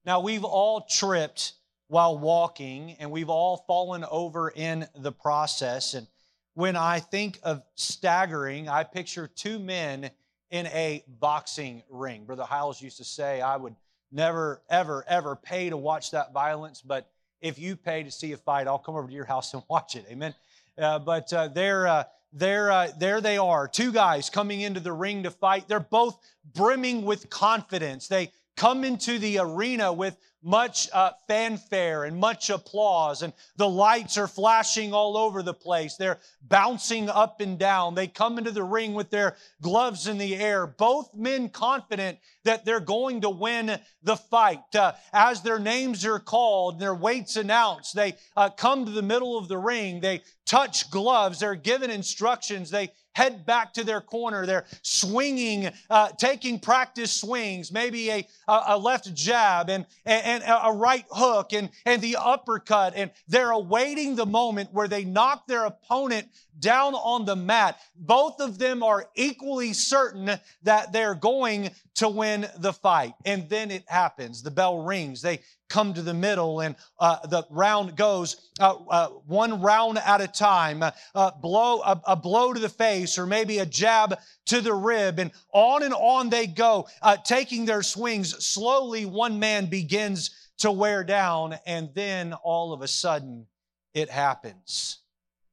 Now, 0.05 0.19
we've 0.19 0.43
all 0.43 0.81
tripped 0.81 1.53
while 1.87 2.17
walking 2.17 2.95
and 2.99 3.11
we've 3.11 3.29
all 3.29 3.63
fallen 3.67 4.03
over 4.09 4.49
in 4.49 4.87
the 4.95 5.11
process. 5.11 5.93
And 5.93 6.07
when 6.55 6.75
I 6.75 6.99
think 6.99 7.39
of 7.43 7.63
staggering, 7.75 8.67
I 8.67 8.83
picture 8.83 9.27
two 9.27 9.59
men 9.59 10.11
in 10.51 10.67
a 10.67 11.03
boxing 11.07 11.83
ring. 11.89 12.25
Brother 12.25 12.43
Hyles 12.43 12.81
used 12.81 12.97
to 12.97 13.03
say, 13.03 13.41
I 13.41 13.57
would 13.57 13.75
never, 14.11 14.61
ever, 14.69 15.03
ever 15.07 15.35
pay 15.35 15.69
to 15.69 15.77
watch 15.77 16.11
that 16.11 16.33
violence, 16.33 16.81
but 16.81 17.09
if 17.43 17.59
you 17.59 17.75
pay 17.75 18.01
to 18.01 18.09
see 18.09 18.31
a 18.31 18.37
fight, 18.37 18.65
I'll 18.65 18.79
come 18.79 18.95
over 18.95 19.07
to 19.07 19.13
your 19.13 19.25
house 19.25 19.53
and 19.53 19.61
watch 19.69 19.95
it. 19.95 20.05
Amen. 20.09 20.33
Uh, 20.75 20.97
but 20.97 21.31
uh, 21.31 21.49
they're, 21.49 21.85
uh, 21.85 22.03
there, 22.31 22.71
uh, 22.71 22.87
there 22.97 23.21
they 23.21 23.37
are, 23.37 23.67
two 23.67 23.91
guys 23.91 24.31
coming 24.31 24.61
into 24.61 24.79
the 24.79 24.93
ring 24.93 25.21
to 25.23 25.29
fight. 25.29 25.67
They're 25.67 25.79
both 25.79 26.17
brimming 26.55 27.05
with 27.05 27.29
confidence. 27.29 28.07
They 28.07 28.31
come 28.55 28.83
into 28.83 29.19
the 29.19 29.37
arena 29.37 29.93
with 29.93 30.17
much 30.43 30.89
uh, 30.91 31.11
fanfare 31.27 32.03
and 32.03 32.17
much 32.17 32.49
applause, 32.49 33.21
and 33.21 33.33
the 33.55 33.67
lights 33.67 34.17
are 34.17 34.27
flashing 34.27 34.93
all 34.93 35.15
over 35.15 35.41
the 35.41 35.53
place. 35.53 35.95
They're 35.95 36.19
bouncing 36.41 37.09
up 37.09 37.39
and 37.39 37.57
down. 37.57 37.95
They 37.95 38.07
come 38.07 38.37
into 38.37 38.51
the 38.51 38.63
ring 38.63 38.93
with 38.93 39.09
their 39.09 39.37
gloves 39.61 40.07
in 40.07 40.17
the 40.17 40.35
air, 40.35 40.67
both 40.67 41.15
men 41.15 41.49
confident 41.49 42.19
that 42.43 42.65
they're 42.65 42.79
going 42.81 43.21
to 43.21 43.29
win 43.29 43.79
the 44.03 44.17
fight. 44.17 44.75
Uh, 44.75 44.91
as 45.13 45.41
their 45.41 45.59
names 45.59 46.05
are 46.05 46.19
called, 46.19 46.79
their 46.79 46.95
weights 46.95 47.37
announced, 47.37 47.95
they 47.95 48.15
uh, 48.35 48.49
come 48.49 48.85
to 48.85 48.91
the 48.91 49.01
middle 49.01 49.37
of 49.37 49.47
the 49.47 49.57
ring. 49.57 50.01
They 50.01 50.23
touch 50.45 50.91
gloves. 50.91 51.39
They're 51.39 51.55
given 51.55 51.89
instructions. 51.89 52.69
They 52.69 52.91
head 53.13 53.45
back 53.45 53.73
to 53.73 53.83
their 53.83 54.01
corner. 54.01 54.45
They're 54.45 54.65
swinging, 54.81 55.69
uh, 55.89 56.09
taking 56.09 56.59
practice 56.59 57.11
swings, 57.11 57.71
maybe 57.71 58.09
a, 58.09 58.27
a 58.47 58.77
left 58.77 59.13
jab 59.13 59.69
and, 59.69 59.85
and, 60.05 60.43
and 60.43 60.59
a 60.63 60.71
right 60.71 61.05
hook 61.11 61.53
and, 61.53 61.69
and 61.85 62.01
the 62.01 62.17
uppercut. 62.19 62.93
And 62.95 63.11
they're 63.27 63.51
awaiting 63.51 64.15
the 64.15 64.25
moment 64.25 64.73
where 64.73 64.87
they 64.87 65.03
knock 65.03 65.47
their 65.47 65.65
opponent 65.65 66.27
down 66.59 66.93
on 66.95 67.25
the 67.25 67.35
mat. 67.35 67.79
Both 67.95 68.39
of 68.39 68.57
them 68.57 68.83
are 68.83 69.09
equally 69.15 69.73
certain 69.73 70.31
that 70.63 70.91
they're 70.93 71.15
going 71.15 71.71
to 71.95 72.09
win 72.09 72.47
the 72.57 72.73
fight. 72.73 73.13
And 73.25 73.49
then 73.49 73.71
it 73.71 73.83
happens. 73.87 74.41
The 74.41 74.51
bell 74.51 74.83
rings. 74.83 75.21
They 75.21 75.39
come 75.69 75.93
to 75.93 76.01
the 76.01 76.13
middle 76.13 76.59
and 76.61 76.75
uh, 76.99 77.25
the 77.27 77.43
round 77.49 77.95
goes 77.95 78.51
uh, 78.59 78.75
uh, 78.89 79.07
one 79.25 79.61
round 79.61 79.97
at 79.97 80.21
a 80.21 80.27
time. 80.27 80.83
Uh, 80.83 81.31
blow, 81.41 81.81
a, 81.81 81.99
a, 82.07 82.15
blow 82.15 82.53
to 82.53 82.59
the 82.59 82.69
face 82.69 83.17
or 83.17 83.25
maybe 83.25 83.59
a 83.59 83.65
jab 83.65 84.17
to 84.45 84.61
the 84.61 84.73
rib 84.73 85.17
and 85.19 85.31
on 85.51 85.81
and 85.83 85.93
on 85.93 86.29
they 86.29 86.45
go, 86.45 86.87
uh, 87.01 87.17
taking 87.17 87.65
their 87.65 87.81
swings. 87.81 88.45
Slowly 88.45 89.05
one 89.05 89.39
man 89.39 89.65
begins 89.65 90.29
to 90.59 90.71
wear 90.71 91.03
down 91.03 91.55
and 91.65 91.89
then 91.93 92.33
all 92.33 92.73
of 92.73 92.81
a 92.81 92.87
sudden 92.87 93.47
it 93.93 94.09
happens. 94.09 95.02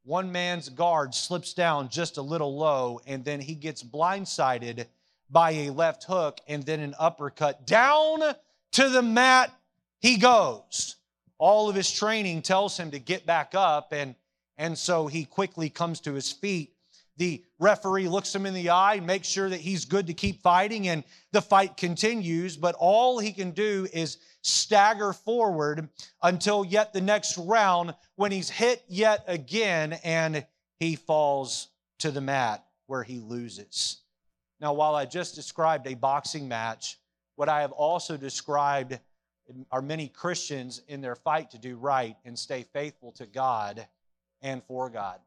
One 0.05 0.33
man's 0.33 0.69
guard 0.69 1.15
slips 1.15 1.53
down 1.53 1.91
just 1.91 2.17
a 2.17 2.23
little 2.23 2.57
low, 2.57 3.01
and 3.07 3.25
then 3.25 3.41
he 3.41 3.55
gets 3.55 3.83
blindsided 3.83 4.87
by 5.29 5.51
a 5.53 5.71
left 5.71 6.05
hook 6.05 6.41
and 6.49 6.65
then 6.65 6.81
an 6.81 6.95
uppercut. 6.99 7.67
Down 7.67 8.21
to 8.73 8.89
the 8.89 9.03
mat 9.03 9.53
he 10.01 10.17
goes. 10.17 10.97
All 11.39 11.69
of 11.69 11.77
his 11.77 11.91
training 11.91 12.43
tells 12.43 12.79
him 12.79 12.91
to 12.91 12.99
get 12.99 13.27
back 13.27 13.55
up, 13.55 13.93
and, 13.93 14.15
and 14.59 14.77
so 14.77 15.07
he 15.07 15.25
quickly 15.25 15.71
comes 15.71 16.01
to 16.01 16.15
his 16.15 16.33
feet. 16.33 16.75
The 17.21 17.45
referee 17.59 18.09
looks 18.09 18.35
him 18.35 18.47
in 18.47 18.55
the 18.55 18.71
eye, 18.71 18.99
makes 18.99 19.29
sure 19.29 19.51
that 19.51 19.61
he's 19.61 19.85
good 19.85 20.07
to 20.07 20.15
keep 20.15 20.41
fighting, 20.41 20.89
and 20.89 21.05
the 21.33 21.43
fight 21.43 21.77
continues. 21.77 22.57
But 22.57 22.77
all 22.79 23.19
he 23.19 23.35
can 23.35 23.51
do 23.51 23.87
is 23.93 24.17
stagger 24.41 25.13
forward 25.13 25.91
until 26.23 26.65
yet 26.65 26.95
the 26.95 27.03
next 27.03 27.37
round 27.37 27.95
when 28.17 28.33
he's 28.33 28.49
hit 28.49 28.83
yet 28.89 29.23
again 29.27 29.99
and 30.03 30.47
he 30.79 30.97
falls 30.97 31.69
to 31.99 32.11
the 32.11 32.23
mat 32.23 32.65
where 32.87 33.03
he 33.03 33.19
loses. 33.19 33.99
Now, 34.59 34.73
while 34.73 34.95
I 34.95 35.05
just 35.05 35.35
described 35.35 35.87
a 35.87 35.93
boxing 35.93 36.49
match, 36.49 36.99
what 37.37 37.51
I 37.51 37.61
have 37.61 37.73
also 37.73 38.17
described 38.17 38.99
um, 39.51 39.67
are 39.71 39.83
many 39.83 40.09
Christians 40.09 40.81
in 40.89 41.03
their 41.03 41.17
fight 41.17 41.51
to 41.51 41.59
do 41.59 41.77
right 41.77 42.17
and 42.25 42.39
stay 42.39 42.65
faithful 42.73 43.13
to 43.13 43.27
God 43.27 43.87
and 44.41 44.65
for 44.65 44.89
God. 44.89 45.21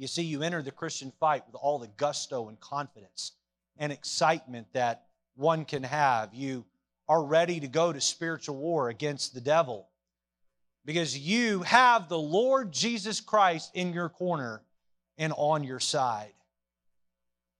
You 0.00 0.06
see, 0.06 0.22
you 0.22 0.42
enter 0.42 0.62
the 0.62 0.70
Christian 0.70 1.12
fight 1.20 1.42
with 1.46 1.56
all 1.56 1.78
the 1.78 1.90
gusto 1.98 2.48
and 2.48 2.58
confidence 2.58 3.32
and 3.76 3.92
excitement 3.92 4.68
that 4.72 5.04
one 5.36 5.66
can 5.66 5.82
have. 5.82 6.32
You 6.32 6.64
are 7.06 7.22
ready 7.22 7.60
to 7.60 7.68
go 7.68 7.92
to 7.92 8.00
spiritual 8.00 8.56
war 8.56 8.88
against 8.88 9.34
the 9.34 9.42
devil 9.42 9.90
because 10.86 11.18
you 11.18 11.60
have 11.64 12.08
the 12.08 12.18
Lord 12.18 12.72
Jesus 12.72 13.20
Christ 13.20 13.72
in 13.74 13.92
your 13.92 14.08
corner 14.08 14.62
and 15.18 15.34
on 15.36 15.64
your 15.64 15.80
side. 15.80 16.32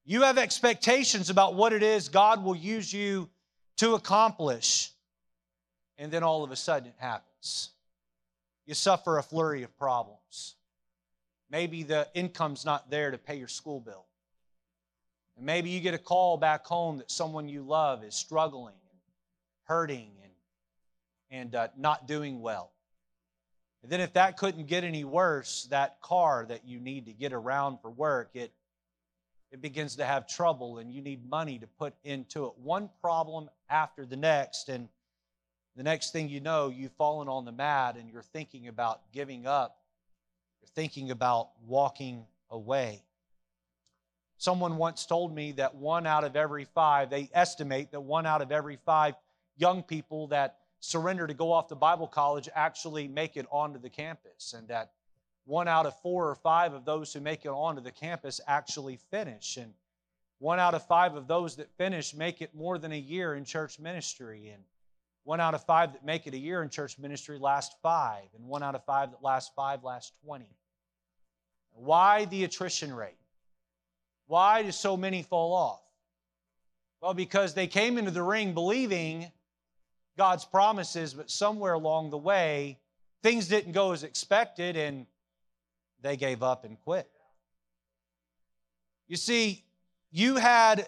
You 0.06 0.23
have 0.23 0.38
expectations 0.38 1.28
about 1.28 1.56
what 1.56 1.75
it 1.75 1.82
is 1.82 2.09
God 2.09 2.42
will 2.42 2.56
use 2.56 2.90
you 2.90 3.28
to 3.76 3.97
accomplish. 3.97 4.92
And 5.99 6.11
then 6.11 6.23
all 6.23 6.42
of 6.42 6.50
a 6.50 6.56
sudden 6.56 6.88
it 6.88 6.94
happens. 6.97 7.68
You 8.64 8.73
suffer 8.73 9.18
a 9.18 9.23
flurry 9.23 9.62
of 9.62 9.76
problems. 9.76 10.54
Maybe 11.50 11.83
the 11.83 12.09
income's 12.14 12.64
not 12.64 12.90
there 12.90 13.11
to 13.11 13.19
pay 13.19 13.37
your 13.37 13.49
school 13.49 13.80
bill. 13.80 14.07
And 15.37 15.47
maybe 15.47 15.71
you 15.71 15.80
get 15.80 15.95
a 15.95 15.99
call 15.99 16.37
back 16.37 16.64
home 16.66 16.99
that 16.99 17.11
someone 17.11 17.49
you 17.49 17.62
love 17.62 18.04
is 18.04 18.14
struggling 18.14 18.75
hurting 19.71 20.11
and, 20.25 20.33
and 21.30 21.54
uh, 21.54 21.69
not 21.78 22.09
doing 22.09 22.40
well. 22.40 22.73
And 23.85 23.90
then, 23.90 24.00
if 24.00 24.12
that 24.14 24.37
couldn't 24.37 24.66
get 24.66 24.83
any 24.83 25.04
worse, 25.04 25.69
that 25.71 26.00
car 26.02 26.45
that 26.49 26.66
you 26.66 26.80
need 26.80 27.07
to 27.07 27.12
get 27.12 27.33
around 27.33 27.78
for 27.80 27.88
work, 27.88 28.30
it, 28.35 28.52
it 29.52 29.62
begins 29.62 29.95
to 29.97 30.04
have 30.04 30.26
trouble 30.26 30.78
and 30.78 30.92
you 30.92 31.00
need 31.00 31.30
money 31.30 31.57
to 31.61 31.69
put 31.69 31.95
into 32.02 32.47
it. 32.47 32.52
One 32.59 32.90
problem 33.00 33.49
after 33.71 34.04
the 34.04 34.16
next. 34.16 34.69
And 34.69 34.88
the 35.76 35.85
next 35.85 36.12
thing 36.12 36.28
you 36.28 36.40
know, 36.40 36.69
you've 36.69 36.92
fallen 36.92 37.28
on 37.28 37.45
the 37.45 37.52
mat 37.52 37.97
and 37.97 38.11
you're 38.11 38.23
thinking 38.23 38.66
about 38.66 39.00
giving 39.12 39.47
up. 39.47 39.78
Thinking 40.75 41.11
about 41.11 41.50
walking 41.67 42.25
away. 42.50 43.03
Someone 44.39 44.77
once 44.77 45.05
told 45.05 45.35
me 45.35 45.53
that 45.53 45.75
one 45.75 46.07
out 46.07 46.25
of 46.25 46.35
every 46.35 46.65
five, 46.65 47.11
they 47.11 47.29
estimate 47.35 47.91
that 47.93 48.00
one 48.00 48.25
out 48.25 48.41
of 48.41 48.50
every 48.50 48.77
five 48.87 49.15
young 49.57 49.83
people 49.83 50.29
that 50.29 50.61
surrender 50.81 51.27
to 51.27 51.35
go 51.35 51.53
off 51.53 51.69
to 51.69 51.75
Bible 51.75 52.07
college 52.07 52.49
actually 52.55 53.07
make 53.07 53.37
it 53.37 53.47
onto 53.50 53.79
the 53.79 53.91
campus, 53.91 54.55
and 54.57 54.67
that 54.69 54.93
one 55.45 55.69
out 55.69 55.87
of 55.87 55.99
four 56.00 56.29
or 56.29 56.35
five 56.35 56.73
of 56.73 56.85
those 56.85 57.12
who 57.12 57.21
make 57.21 57.45
it 57.45 57.49
onto 57.49 57.83
the 57.83 57.91
campus 57.91 58.41
actually 58.47 58.99
finish. 59.11 59.57
And 59.57 59.75
one 60.39 60.59
out 60.59 60.75
of 60.75 60.87
five 60.87 61.17
of 61.17 61.27
those 61.27 61.57
that 61.57 61.71
finish 61.77 62.15
make 62.15 62.41
it 62.41 62.55
more 62.55 62.79
than 62.79 62.93
a 62.93 62.99
year 62.99 63.35
in 63.35 63.45
church 63.45 63.79
ministry. 63.79 64.49
And 64.49 64.62
one 65.25 65.41
out 65.41 65.55
of 65.55 65.65
five 65.65 65.93
that 65.93 66.05
make 66.05 66.27
it 66.27 66.35
a 66.35 66.39
year 66.39 66.62
in 66.62 66.71
church 66.71 66.99
ministry 66.99 67.39
last 67.39 67.75
five. 67.83 68.29
And 68.37 68.47
one 68.47 68.62
out 68.62 68.75
of 68.75 68.85
five 68.85 69.11
that 69.11 69.23
last 69.23 69.53
five 69.55 69.83
last 69.83 70.12
20. 70.25 70.47
Why 71.82 72.26
the 72.26 72.44
attrition 72.44 72.92
rate? 72.92 73.16
Why 74.26 74.62
do 74.62 74.70
so 74.70 74.96
many 74.96 75.22
fall 75.22 75.52
off? 75.54 75.80
Well, 77.00 77.14
because 77.14 77.54
they 77.54 77.66
came 77.66 77.96
into 77.96 78.10
the 78.10 78.22
ring 78.22 78.52
believing 78.52 79.30
God's 80.18 80.44
promises, 80.44 81.14
but 81.14 81.30
somewhere 81.30 81.72
along 81.72 82.10
the 82.10 82.18
way, 82.18 82.78
things 83.22 83.49
didn't 83.49 83.72
go 83.72 83.92
as 83.92 84.04
expected 84.04 84.76
and 84.76 85.06
they 86.02 86.16
gave 86.16 86.42
up 86.42 86.64
and 86.64 86.78
quit. 86.80 87.10
You 89.08 89.16
see, 89.16 89.64
you 90.10 90.37
had 90.37 90.87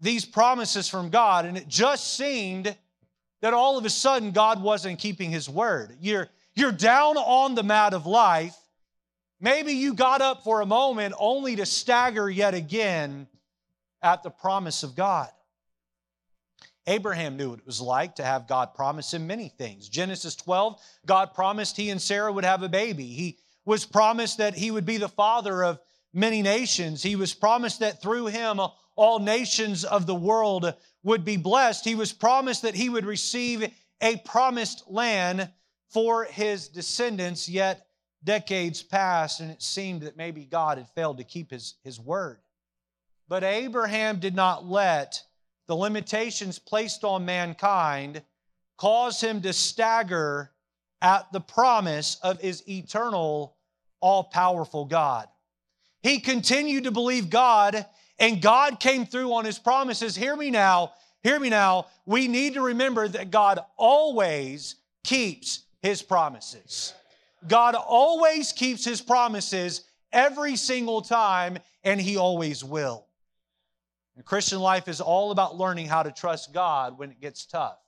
these 0.00 0.24
promises 0.24 0.88
from 0.88 1.10
God, 1.10 1.44
and 1.44 1.56
it 1.56 1.68
just 1.68 2.14
seemed 2.14 2.74
that 3.40 3.54
all 3.54 3.76
of 3.76 3.84
a 3.84 3.90
sudden 3.90 4.30
God 4.30 4.62
wasn't 4.62 4.98
keeping 4.98 5.30
His 5.30 5.48
word. 5.48 5.96
You're, 6.00 6.28
you're 6.54 6.72
down 6.72 7.16
on 7.16 7.54
the 7.54 7.62
mat 7.62 7.94
of 7.94 8.06
life. 8.06 8.56
Maybe 9.40 9.72
you 9.72 9.94
got 9.94 10.20
up 10.20 10.42
for 10.42 10.60
a 10.60 10.66
moment 10.66 11.14
only 11.18 11.56
to 11.56 11.66
stagger 11.66 12.28
yet 12.28 12.54
again 12.54 13.28
at 14.02 14.22
the 14.22 14.30
promise 14.30 14.82
of 14.82 14.96
God. 14.96 15.28
Abraham 16.88 17.36
knew 17.36 17.50
what 17.50 17.58
it 17.58 17.66
was 17.66 17.80
like 17.80 18.16
to 18.16 18.24
have 18.24 18.48
God 18.48 18.74
promise 18.74 19.12
him 19.12 19.26
many 19.26 19.48
things. 19.48 19.88
Genesis 19.88 20.34
12, 20.36 20.80
God 21.06 21.34
promised 21.34 21.76
he 21.76 21.90
and 21.90 22.00
Sarah 22.00 22.32
would 22.32 22.44
have 22.44 22.62
a 22.62 22.68
baby. 22.68 23.04
He 23.04 23.38
was 23.64 23.84
promised 23.84 24.38
that 24.38 24.54
he 24.54 24.70
would 24.70 24.86
be 24.86 24.96
the 24.96 25.08
father 25.08 25.62
of 25.62 25.78
many 26.14 26.40
nations. 26.40 27.02
He 27.02 27.14
was 27.14 27.34
promised 27.34 27.80
that 27.80 28.00
through 28.00 28.26
him 28.26 28.58
all 28.96 29.18
nations 29.18 29.84
of 29.84 30.06
the 30.06 30.14
world 30.14 30.74
would 31.02 31.24
be 31.24 31.36
blessed. 31.36 31.84
He 31.84 31.94
was 31.94 32.12
promised 32.12 32.62
that 32.62 32.74
he 32.74 32.88
would 32.88 33.04
receive 33.04 33.70
a 34.00 34.16
promised 34.24 34.84
land 34.88 35.50
for 35.90 36.24
his 36.24 36.68
descendants, 36.68 37.48
yet 37.48 37.87
decades 38.24 38.82
passed 38.82 39.40
and 39.40 39.50
it 39.50 39.62
seemed 39.62 40.02
that 40.02 40.16
maybe 40.16 40.44
God 40.44 40.78
had 40.78 40.88
failed 40.90 41.18
to 41.18 41.24
keep 41.24 41.50
his, 41.50 41.74
his 41.84 42.00
word. 42.00 42.38
But 43.28 43.44
Abraham 43.44 44.20
did 44.20 44.34
not 44.34 44.66
let 44.66 45.22
the 45.66 45.76
limitations 45.76 46.58
placed 46.58 47.04
on 47.04 47.24
mankind 47.24 48.22
cause 48.76 49.20
him 49.20 49.42
to 49.42 49.52
stagger 49.52 50.50
at 51.02 51.30
the 51.32 51.40
promise 51.40 52.16
of 52.22 52.40
his 52.40 52.66
eternal, 52.68 53.56
all 54.00 54.24
powerful 54.24 54.84
God. 54.84 55.28
He 56.02 56.20
continued 56.20 56.84
to 56.84 56.90
believe 56.90 57.28
God, 57.28 57.84
and 58.18 58.40
God 58.40 58.80
came 58.80 59.04
through 59.04 59.32
on 59.34 59.44
his 59.44 59.58
promises. 59.58 60.16
Hear 60.16 60.34
me 60.34 60.50
now, 60.50 60.92
hear 61.22 61.38
me 61.38 61.50
now. 61.50 61.86
We 62.06 62.28
need 62.28 62.54
to 62.54 62.62
remember 62.62 63.06
that 63.08 63.30
God 63.30 63.60
always 63.76 64.76
keeps 65.04 65.64
his 65.82 66.02
promises. 66.02 66.94
God 67.46 67.74
always 67.74 68.52
keeps 68.52 68.84
his 68.84 69.00
promises 69.00 69.84
every 70.12 70.56
single 70.56 71.02
time, 71.02 71.58
and 71.84 72.00
he 72.00 72.16
always 72.16 72.64
will. 72.64 73.06
And 74.16 74.24
Christian 74.24 74.58
life 74.58 74.88
is 74.88 75.00
all 75.00 75.30
about 75.30 75.56
learning 75.56 75.86
how 75.86 76.02
to 76.02 76.10
trust 76.10 76.52
God 76.52 76.98
when 76.98 77.10
it 77.10 77.20
gets 77.20 77.46
tough. 77.46 77.78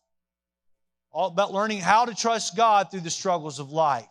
All 1.11 1.28
about 1.28 1.52
learning 1.52 1.80
how 1.80 2.04
to 2.04 2.14
trust 2.14 2.57
God 2.57 2.90
through 2.90 3.00
the 3.00 3.11
struggles 3.11 3.59
of 3.59 3.73
life. 3.73 4.07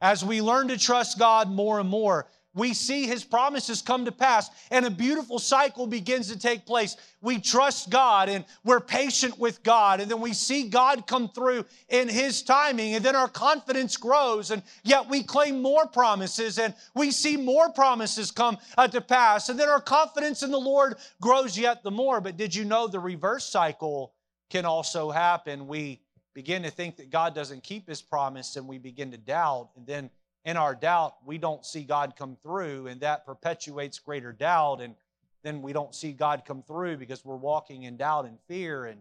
As 0.00 0.24
we 0.24 0.40
learn 0.40 0.68
to 0.68 0.78
trust 0.78 1.18
God 1.18 1.50
more 1.50 1.80
and 1.80 1.88
more, 1.88 2.28
we 2.54 2.72
see 2.72 3.06
his 3.06 3.24
promises 3.24 3.82
come 3.82 4.04
to 4.04 4.12
pass 4.12 4.48
and 4.70 4.86
a 4.86 4.90
beautiful 4.90 5.38
cycle 5.38 5.86
begins 5.86 6.28
to 6.32 6.38
take 6.38 6.64
place. 6.64 6.96
We 7.20 7.40
trust 7.40 7.90
God 7.90 8.28
and 8.28 8.44
we're 8.64 8.80
patient 8.80 9.38
with 9.38 9.62
God, 9.62 10.00
and 10.00 10.10
then 10.10 10.20
we 10.20 10.32
see 10.32 10.68
God 10.68 11.06
come 11.06 11.28
through 11.28 11.64
in 11.88 12.08
his 12.08 12.42
timing, 12.42 12.94
and 12.94 13.04
then 13.04 13.16
our 13.16 13.28
confidence 13.28 13.96
grows, 13.96 14.50
and 14.50 14.62
yet 14.84 15.08
we 15.08 15.22
claim 15.22 15.60
more 15.60 15.86
promises 15.86 16.58
and 16.58 16.74
we 16.94 17.10
see 17.10 17.36
more 17.36 17.70
promises 17.70 18.30
come 18.30 18.58
uh, 18.78 18.86
to 18.88 19.00
pass, 19.00 19.48
and 19.48 19.58
then 19.58 19.68
our 19.68 19.80
confidence 19.80 20.42
in 20.42 20.50
the 20.50 20.58
Lord 20.58 20.96
grows 21.20 21.58
yet 21.58 21.82
the 21.82 21.90
more. 21.90 22.20
But 22.20 22.36
did 22.36 22.54
you 22.54 22.64
know 22.64 22.86
the 22.86 23.00
reverse 23.00 23.46
cycle 23.46 24.12
can 24.50 24.64
also 24.64 25.10
happen? 25.10 25.66
We 25.66 26.00
begin 26.34 26.62
to 26.64 26.70
think 26.70 26.96
that 26.96 27.10
God 27.10 27.34
doesn't 27.34 27.62
keep 27.62 27.88
his 27.88 28.02
promise, 28.02 28.56
and 28.56 28.68
we 28.68 28.78
begin 28.78 29.10
to 29.12 29.18
doubt, 29.18 29.70
and 29.76 29.86
then 29.86 30.10
in 30.44 30.56
our 30.56 30.74
doubt, 30.74 31.16
we 31.24 31.38
don't 31.38 31.64
see 31.64 31.84
God 31.84 32.14
come 32.16 32.36
through, 32.42 32.86
and 32.88 33.00
that 33.00 33.24
perpetuates 33.24 33.98
greater 33.98 34.32
doubt. 34.32 34.80
And 34.80 34.94
then 35.42 35.62
we 35.62 35.72
don't 35.72 35.94
see 35.94 36.12
God 36.12 36.42
come 36.46 36.62
through 36.62 36.98
because 36.98 37.24
we're 37.24 37.36
walking 37.36 37.84
in 37.84 37.96
doubt 37.96 38.26
and 38.26 38.38
fear. 38.46 38.84
And 38.84 39.00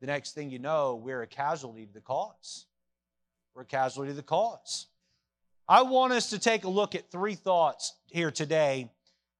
the 0.00 0.06
next 0.06 0.32
thing 0.32 0.50
you 0.50 0.58
know, 0.58 0.94
we're 0.94 1.22
a 1.22 1.26
casualty 1.26 1.84
to 1.86 1.92
the 1.92 2.00
cause. 2.00 2.66
We're 3.54 3.62
a 3.62 3.66
casualty 3.66 4.10
to 4.10 4.16
the 4.16 4.22
cause. 4.22 4.86
I 5.68 5.82
want 5.82 6.14
us 6.14 6.30
to 6.30 6.38
take 6.38 6.64
a 6.64 6.68
look 6.68 6.94
at 6.94 7.10
three 7.10 7.34
thoughts 7.34 7.94
here 8.06 8.30
today 8.30 8.90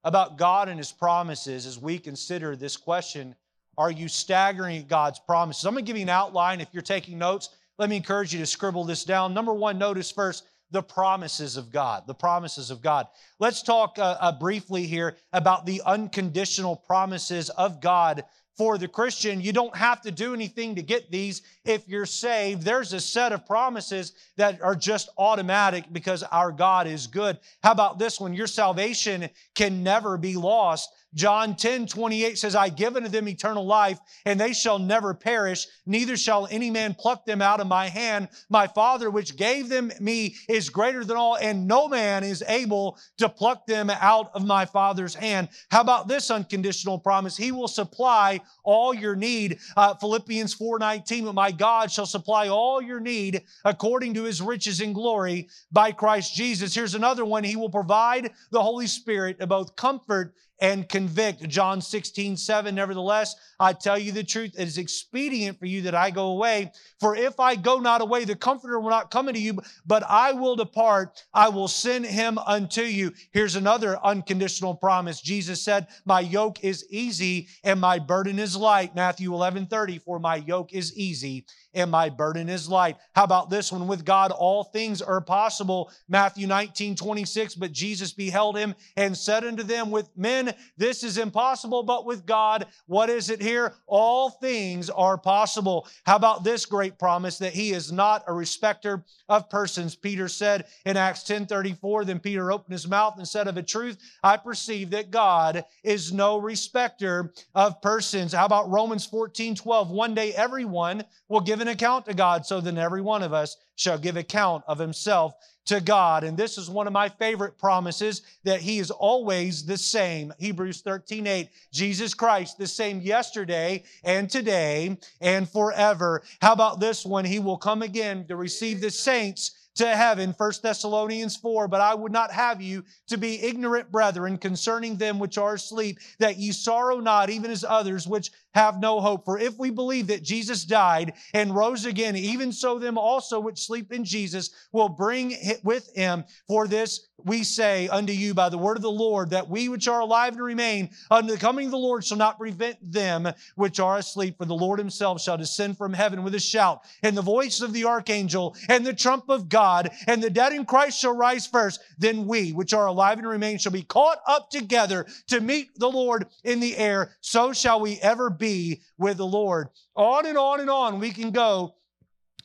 about 0.04 0.36
God 0.36 0.68
and 0.68 0.76
His 0.76 0.92
promises 0.92 1.64
as 1.64 1.78
we 1.78 1.98
consider 1.98 2.56
this 2.56 2.76
question 2.76 3.34
Are 3.78 3.90
you 3.90 4.08
staggering 4.08 4.78
at 4.78 4.88
God's 4.88 5.18
promises? 5.18 5.64
I'm 5.64 5.72
going 5.72 5.84
to 5.84 5.86
give 5.86 5.96
you 5.96 6.02
an 6.02 6.10
outline. 6.10 6.60
If 6.60 6.68
you're 6.72 6.82
taking 6.82 7.16
notes, 7.16 7.50
let 7.78 7.88
me 7.88 7.96
encourage 7.96 8.34
you 8.34 8.40
to 8.40 8.46
scribble 8.46 8.84
this 8.84 9.04
down. 9.04 9.32
Number 9.32 9.54
one, 9.54 9.78
notice 9.78 10.10
first 10.10 10.44
the 10.70 10.82
promises 10.82 11.56
of 11.56 11.70
God. 11.70 12.06
The 12.06 12.14
promises 12.14 12.70
of 12.70 12.82
God. 12.82 13.06
Let's 13.38 13.62
talk 13.62 13.98
uh, 13.98 14.16
uh, 14.20 14.32
briefly 14.32 14.86
here 14.86 15.16
about 15.32 15.66
the 15.66 15.82
unconditional 15.84 16.76
promises 16.76 17.50
of 17.50 17.80
God 17.80 18.24
for 18.58 18.76
the 18.76 18.88
Christian. 18.88 19.40
You 19.40 19.52
don't 19.52 19.76
have 19.76 20.02
to 20.02 20.10
do 20.10 20.34
anything 20.34 20.74
to 20.74 20.82
get 20.82 21.12
these 21.12 21.42
if 21.64 21.88
you're 21.88 22.04
saved. 22.04 22.62
There's 22.62 22.92
a 22.92 23.00
set 23.00 23.32
of 23.32 23.46
promises 23.46 24.12
that 24.36 24.60
are 24.60 24.74
just 24.74 25.08
automatic 25.16 25.84
because 25.92 26.24
our 26.24 26.50
God 26.50 26.88
is 26.88 27.06
good. 27.06 27.38
How 27.62 27.70
about 27.70 28.00
this 28.00 28.20
one? 28.20 28.34
Your 28.34 28.48
salvation 28.48 29.30
can 29.54 29.84
never 29.84 30.18
be 30.18 30.34
lost. 30.34 30.90
John 31.14 31.56
10 31.56 31.86
28 31.86 32.38
says, 32.38 32.54
I 32.54 32.68
give 32.68 32.96
unto 32.96 33.08
them 33.08 33.28
eternal 33.28 33.64
life, 33.64 33.98
and 34.26 34.38
they 34.38 34.52
shall 34.52 34.78
never 34.78 35.14
perish, 35.14 35.66
neither 35.86 36.16
shall 36.16 36.46
any 36.50 36.70
man 36.70 36.94
pluck 36.94 37.24
them 37.24 37.40
out 37.40 37.60
of 37.60 37.66
my 37.66 37.88
hand. 37.88 38.28
My 38.50 38.66
Father, 38.66 39.10
which 39.10 39.36
gave 39.36 39.68
them 39.68 39.90
me, 40.00 40.36
is 40.48 40.68
greater 40.68 41.04
than 41.04 41.16
all, 41.16 41.36
and 41.36 41.66
no 41.66 41.88
man 41.88 42.24
is 42.24 42.44
able 42.46 42.98
to 43.16 43.28
pluck 43.28 43.66
them 43.66 43.88
out 43.88 44.30
of 44.34 44.46
my 44.46 44.66
Father's 44.66 45.14
hand. 45.14 45.48
How 45.70 45.80
about 45.80 46.08
this 46.08 46.30
unconditional 46.30 46.98
promise? 46.98 47.36
He 47.36 47.52
will 47.52 47.68
supply 47.68 48.40
all 48.62 48.92
your 48.92 49.16
need. 49.16 49.58
Uh, 49.76 49.94
Philippians 49.94 50.52
4 50.54 50.78
19, 50.78 51.24
but 51.24 51.34
my 51.34 51.50
God 51.50 51.90
shall 51.90 52.06
supply 52.06 52.48
all 52.48 52.82
your 52.82 53.00
need 53.00 53.42
according 53.64 54.12
to 54.14 54.24
his 54.24 54.42
riches 54.42 54.80
and 54.80 54.94
glory 54.94 55.48
by 55.72 55.90
Christ 55.90 56.34
Jesus. 56.34 56.74
Here's 56.74 56.94
another 56.94 57.24
one. 57.24 57.44
He 57.44 57.56
will 57.56 57.70
provide 57.70 58.30
the 58.50 58.62
Holy 58.62 58.86
Spirit 58.86 59.40
to 59.40 59.46
both 59.46 59.74
comfort 59.74 60.34
and 60.60 60.88
convict. 60.88 61.48
John 61.48 61.80
16, 61.80 62.36
7. 62.36 62.74
Nevertheless, 62.74 63.36
I 63.60 63.72
tell 63.72 63.98
you 63.98 64.12
the 64.12 64.24
truth, 64.24 64.54
it 64.58 64.66
is 64.66 64.78
expedient 64.78 65.58
for 65.58 65.66
you 65.66 65.82
that 65.82 65.94
I 65.94 66.10
go 66.10 66.28
away. 66.28 66.72
For 67.00 67.16
if 67.16 67.38
I 67.40 67.56
go 67.56 67.78
not 67.78 68.00
away, 68.00 68.24
the 68.24 68.36
Comforter 68.36 68.80
will 68.80 68.90
not 68.90 69.10
come 69.10 69.28
unto 69.28 69.40
you, 69.40 69.58
but 69.86 70.02
I 70.08 70.32
will 70.32 70.56
depart. 70.56 71.24
I 71.32 71.48
will 71.48 71.68
send 71.68 72.06
him 72.06 72.38
unto 72.38 72.82
you. 72.82 73.12
Here's 73.32 73.56
another 73.56 73.98
unconditional 74.04 74.74
promise. 74.74 75.20
Jesus 75.20 75.62
said, 75.62 75.86
My 76.04 76.20
yoke 76.20 76.62
is 76.64 76.86
easy 76.90 77.48
and 77.64 77.80
my 77.80 77.98
burden 77.98 78.38
is 78.38 78.56
light. 78.56 78.94
Matthew 78.94 79.32
11, 79.34 79.66
30. 79.66 79.98
For 79.98 80.18
my 80.18 80.36
yoke 80.36 80.72
is 80.72 80.96
easy 80.96 81.46
and 81.74 81.90
my 81.90 82.08
burden 82.08 82.48
is 82.48 82.68
light. 82.68 82.96
How 83.14 83.24
about 83.24 83.50
this 83.50 83.70
one? 83.70 83.86
With 83.86 84.04
God, 84.04 84.30
all 84.30 84.64
things 84.64 85.02
are 85.02 85.20
possible. 85.20 85.90
Matthew 86.08 86.46
19, 86.46 86.96
26. 86.96 87.54
But 87.54 87.72
Jesus 87.72 88.12
beheld 88.12 88.56
him 88.56 88.74
and 88.96 89.16
said 89.16 89.44
unto 89.44 89.62
them, 89.62 89.90
With 89.90 90.08
men 90.16 90.54
this 90.76 91.04
is 91.04 91.18
impossible, 91.18 91.82
but 91.82 92.06
with 92.06 92.26
God, 92.26 92.66
what 92.86 93.10
is 93.10 93.30
it 93.30 93.42
here? 93.42 93.74
All 93.86 94.30
things 94.30 94.90
are 94.90 95.18
possible. 95.18 95.86
How 96.04 96.16
about 96.16 96.44
this 96.44 96.64
great 96.64 96.98
promise 96.98 97.38
that 97.38 97.52
he 97.52 97.72
is 97.72 97.92
not 97.92 98.24
a 98.26 98.32
respecter 98.32 99.04
of 99.28 99.50
persons? 99.50 99.94
Peter 99.94 100.28
said 100.28 100.66
in 100.84 100.96
Acts 100.96 101.22
10 101.24 101.46
34, 101.46 102.04
then 102.04 102.18
Peter 102.18 102.50
opened 102.50 102.72
his 102.72 102.88
mouth 102.88 103.14
and 103.18 103.28
said, 103.28 103.46
Of 103.46 103.56
a 103.56 103.62
truth, 103.62 103.98
I 104.22 104.36
perceive 104.36 104.90
that 104.90 105.10
God 105.10 105.64
is 105.84 106.12
no 106.12 106.38
respecter 106.38 107.32
of 107.54 107.80
persons. 107.82 108.32
How 108.32 108.46
about 108.46 108.70
Romans 108.70 109.06
14 109.06 109.54
12? 109.54 109.90
One 109.90 110.14
day 110.14 110.32
everyone 110.32 111.04
will 111.28 111.40
give 111.58 111.66
an 111.66 111.72
account 111.72 112.06
to 112.06 112.14
God, 112.14 112.46
so 112.46 112.60
then 112.60 112.78
every 112.78 113.00
one 113.00 113.24
of 113.24 113.32
us 113.32 113.56
shall 113.74 113.98
give 113.98 114.16
account 114.16 114.62
of 114.68 114.78
himself 114.78 115.34
to 115.66 115.80
God. 115.80 116.22
And 116.22 116.36
this 116.36 116.56
is 116.56 116.70
one 116.70 116.86
of 116.86 116.92
my 116.92 117.08
favorite 117.08 117.58
promises 117.58 118.22
that 118.44 118.60
He 118.60 118.78
is 118.78 118.92
always 118.92 119.66
the 119.66 119.76
same. 119.76 120.32
Hebrews 120.38 120.82
13 120.82 121.26
8. 121.26 121.48
Jesus 121.72 122.14
Christ, 122.14 122.58
the 122.58 122.66
same 122.66 123.00
yesterday 123.00 123.82
and 124.04 124.30
today 124.30 124.96
and 125.20 125.48
forever. 125.48 126.22
How 126.40 126.52
about 126.52 126.78
this 126.78 127.04
one? 127.04 127.24
He 127.24 127.40
will 127.40 127.58
come 127.58 127.82
again 127.82 128.24
to 128.28 128.36
receive 128.36 128.80
the 128.80 128.90
saints 128.90 129.68
to 129.78 129.86
heaven. 129.96 130.34
1 130.36 130.52
Thessalonians 130.62 131.36
4. 131.36 131.68
But 131.68 131.80
I 131.80 131.94
would 131.94 132.12
not 132.12 132.30
have 132.30 132.60
you 132.60 132.84
to 133.08 133.16
be 133.16 133.42
ignorant, 133.42 133.90
brethren, 133.90 134.38
concerning 134.38 134.96
them 134.96 135.18
which 135.18 135.38
are 135.38 135.54
asleep, 135.54 135.98
that 136.18 136.36
ye 136.36 136.52
sorrow 136.52 136.98
not, 137.00 137.30
even 137.30 137.50
as 137.50 137.64
others 137.64 138.06
which 138.06 138.30
have 138.54 138.80
no 138.80 139.00
hope. 139.00 139.24
For 139.24 139.38
if 139.38 139.58
we 139.58 139.70
believe 139.70 140.08
that 140.08 140.22
Jesus 140.22 140.64
died 140.64 141.14
and 141.34 141.54
rose 141.54 141.84
again, 141.84 142.16
even 142.16 142.52
so 142.52 142.78
them 142.78 142.98
also 142.98 143.40
which 143.40 143.66
sleep 143.66 143.92
in 143.92 144.04
Jesus 144.04 144.50
will 144.72 144.88
bring 144.88 145.34
with 145.62 145.90
him. 145.94 146.24
For 146.46 146.66
this 146.66 147.08
we 147.24 147.42
say 147.42 147.88
unto 147.88 148.12
you 148.12 148.32
by 148.32 148.48
the 148.48 148.58
word 148.58 148.76
of 148.76 148.82
the 148.82 148.90
Lord, 148.90 149.30
that 149.30 149.48
we 149.48 149.68
which 149.68 149.88
are 149.88 150.00
alive 150.00 150.34
and 150.34 150.42
remain 150.42 150.90
unto 151.10 151.32
the 151.32 151.38
coming 151.38 151.66
of 151.66 151.72
the 151.72 151.78
Lord 151.78 152.04
shall 152.04 152.16
not 152.16 152.38
prevent 152.38 152.78
them 152.80 153.28
which 153.56 153.80
are 153.80 153.98
asleep. 153.98 154.36
For 154.38 154.44
the 154.44 154.54
Lord 154.54 154.78
himself 154.78 155.20
shall 155.20 155.36
descend 155.36 155.76
from 155.76 155.92
heaven 155.92 156.22
with 156.22 156.34
a 156.34 156.40
shout, 156.40 156.82
and 157.02 157.16
the 157.16 157.22
voice 157.22 157.60
of 157.60 157.72
the 157.72 157.84
archangel, 157.84 158.56
and 158.68 158.86
the 158.86 158.94
trump 158.94 159.28
of 159.28 159.48
God, 159.48 159.90
and 160.06 160.22
the 160.22 160.30
dead 160.30 160.52
in 160.52 160.64
Christ 160.64 161.00
shall 161.00 161.16
rise 161.16 161.46
first. 161.46 161.80
Then 161.98 162.26
we 162.26 162.52
which 162.52 162.72
are 162.72 162.86
alive 162.86 163.18
and 163.18 163.26
remain 163.26 163.58
shall 163.58 163.72
be 163.72 163.82
caught 163.82 164.20
up 164.26 164.50
together 164.50 165.06
to 165.26 165.40
meet 165.40 165.76
the 165.76 165.90
Lord 165.90 166.26
in 166.44 166.60
the 166.60 166.76
air. 166.76 167.16
So 167.20 167.52
shall 167.52 167.80
we 167.80 167.98
ever 168.00 168.30
be 168.38 168.82
with 168.96 169.16
the 169.16 169.26
Lord. 169.26 169.68
On 169.94 170.26
and 170.26 170.38
on 170.38 170.60
and 170.60 170.70
on 170.70 171.00
we 171.00 171.10
can 171.10 171.30
go 171.30 171.74